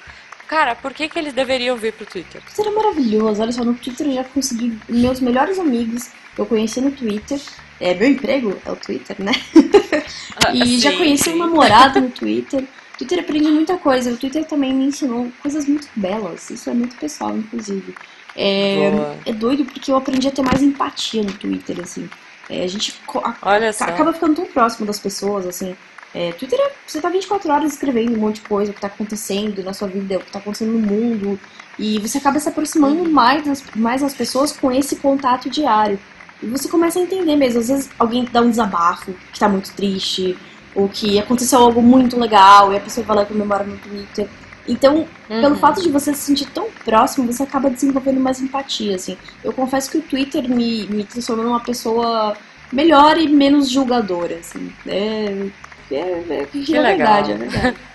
[0.46, 2.42] Cara, por que, que eles deveriam vir pro Twitter?
[2.42, 3.40] O Twitter é maravilhoso.
[3.40, 7.40] Olha só, no Twitter eu já consegui meus melhores amigos que eu conheci no Twitter.
[7.80, 9.32] É, meu emprego é o Twitter, né?
[10.52, 12.66] e ah, já conheci um namorado no Twitter.
[12.98, 14.10] Twitter aprendi muita coisa.
[14.12, 16.50] O Twitter também me ensinou coisas muito belas.
[16.50, 17.94] Isso é muito pessoal, inclusive.
[18.36, 18.90] É,
[19.26, 22.08] é doido porque eu aprendi a ter mais empatia no Twitter, assim.
[22.48, 23.56] É, a gente a,
[23.86, 25.76] acaba ficando tão próximo das pessoas, assim.
[26.14, 28.86] É, Twitter é, você tá 24 horas escrevendo um monte de coisa, o que tá
[28.86, 31.38] acontecendo na sua vida, o que tá acontecendo no mundo.
[31.78, 33.10] E você acaba se aproximando uhum.
[33.10, 35.98] mais das, mais das pessoas com esse contato diário.
[36.40, 37.60] E você começa a entender mesmo.
[37.60, 40.36] Às vezes alguém dá um desabafo, que tá muito triste,
[40.74, 44.28] ou que aconteceu algo muito legal, e a pessoa vai lá e comemora no Twitter.
[44.66, 45.40] Então, uhum.
[45.40, 49.16] pelo fato de você se sentir tão próximo, você acaba desenvolvendo mais empatia, assim.
[49.42, 52.36] Eu confesso que o Twitter me, me transformou numa pessoa
[52.72, 54.72] melhor e menos julgadora, assim.
[54.86, 55.46] É,
[55.90, 57.76] é, é, que é verdade, é verdade.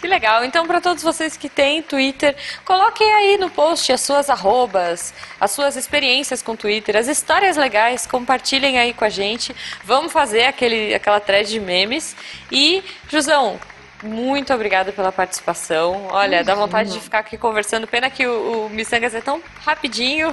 [0.00, 0.44] Que legal.
[0.44, 5.50] Então, para todos vocês que têm Twitter, coloquem aí no post as suas arrobas, as
[5.50, 9.54] suas experiências com Twitter, as histórias legais, compartilhem aí com a gente.
[9.82, 12.14] Vamos fazer aquele, aquela thread de memes.
[12.50, 13.58] E, Jusão,
[14.02, 16.06] muito obrigada pela participação.
[16.10, 16.44] Olha, Imagina.
[16.44, 17.86] dá vontade de ficar aqui conversando.
[17.86, 20.32] Pena que o, o Missangas é tão rapidinho.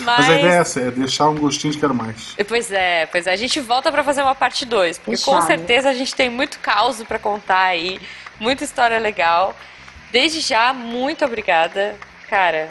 [0.00, 0.30] Mas...
[0.30, 2.34] a ideia é essa, é deixar um gostinho de quero mais.
[2.48, 3.32] Pois é, pois é.
[3.32, 4.98] A gente volta para fazer uma parte 2.
[4.98, 8.00] Porque com certeza a gente tem muito caos para contar aí.
[8.40, 9.54] Muita história legal.
[10.10, 11.94] Desde já, muito obrigada.
[12.28, 12.70] Cara,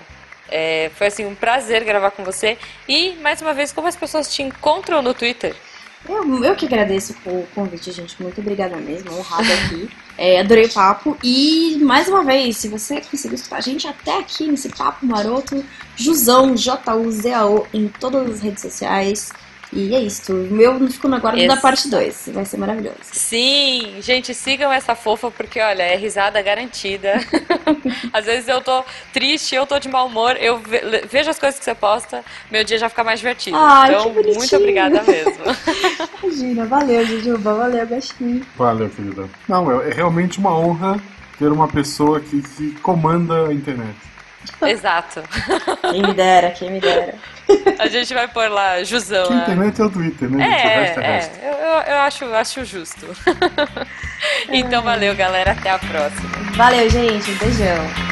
[0.50, 2.58] é, foi assim um prazer gravar com você.
[2.88, 5.56] E, mais uma vez, como as pessoas te encontram no Twitter?
[6.08, 8.22] Eu, eu que agradeço o convite, gente.
[8.22, 9.14] Muito obrigada mesmo.
[9.14, 9.90] Honrada aqui.
[10.18, 11.18] É, adorei o papo.
[11.24, 15.64] E, mais uma vez, se você conseguiu escutar a gente até aqui nesse papo maroto,
[15.96, 19.32] Juzão, J-U-Z-A-O, em todas as redes sociais.
[19.74, 20.34] E é isso.
[20.34, 21.48] O meu ficou no aguardo Esse...
[21.48, 22.30] da parte 2.
[22.34, 22.98] Vai ser maravilhoso.
[23.04, 27.14] Sim, gente, sigam essa fofa, porque olha, é risada garantida.
[28.12, 30.62] Às vezes eu tô triste, eu tô de mau humor, eu
[31.10, 33.56] vejo as coisas que você posta, meu dia já fica mais divertido.
[33.58, 35.44] Ai, então, muito obrigada mesmo.
[36.22, 38.46] Imagina, valeu, Jujuba, valeu, Gastinho.
[38.58, 39.30] Valeu, querida.
[39.48, 41.02] Não, é realmente uma honra
[41.40, 43.96] ter uma pessoa que, que comanda a internet.
[44.62, 45.24] Exato.
[45.92, 47.16] Quem me dera, quem me dera.
[47.82, 49.26] A gente vai pôr lá, Jusão.
[49.26, 50.46] Que internet é o Twitter, né?
[50.46, 53.08] É, é, eu, eu, acho, acho justo.
[54.50, 55.54] então valeu, galera.
[55.54, 56.30] Até a próxima.
[56.56, 57.32] Valeu, gente.
[57.32, 58.12] Um beijão.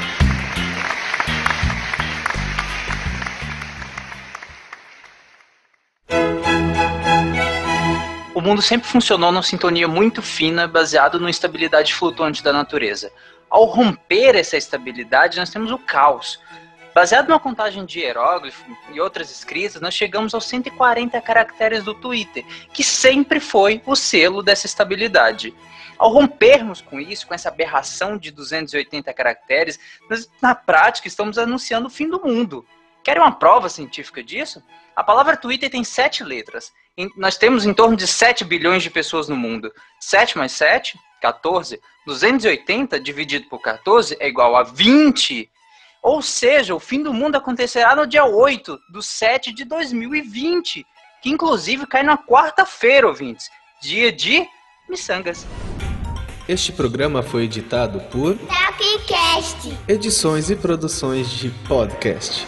[8.34, 13.12] O mundo sempre funcionou numa sintonia muito fina, baseado na estabilidade flutuante da natureza.
[13.48, 16.40] Ao romper essa estabilidade, nós temos o caos
[16.94, 22.44] Baseado numa contagem de hieróglifo e outras escritas, nós chegamos aos 140 caracteres do Twitter,
[22.74, 25.54] que sempre foi o selo dessa estabilidade.
[25.98, 29.80] Ao rompermos com isso, com essa aberração de 280 caracteres,
[30.10, 32.66] nós, na prática estamos anunciando o fim do mundo.
[33.04, 34.64] Querem uma prova científica disso?
[34.96, 36.72] A palavra Twitter tem sete letras.
[37.16, 39.74] Nós temos em torno de 7 bilhões de pessoas no mundo.
[40.00, 41.80] 7 mais 7, 14.
[42.06, 45.50] 280 dividido por 14 é igual a 20
[46.02, 50.86] Ou seja, o fim do mundo acontecerá no dia 8 do 7 de 2020,
[51.22, 53.50] que inclusive cai na quarta-feira, ouvintes,
[53.82, 54.48] dia de
[54.90, 55.46] miçangas.
[56.48, 59.78] Este programa foi editado por Talkcast.
[59.88, 62.48] Edições e Produções de Podcast.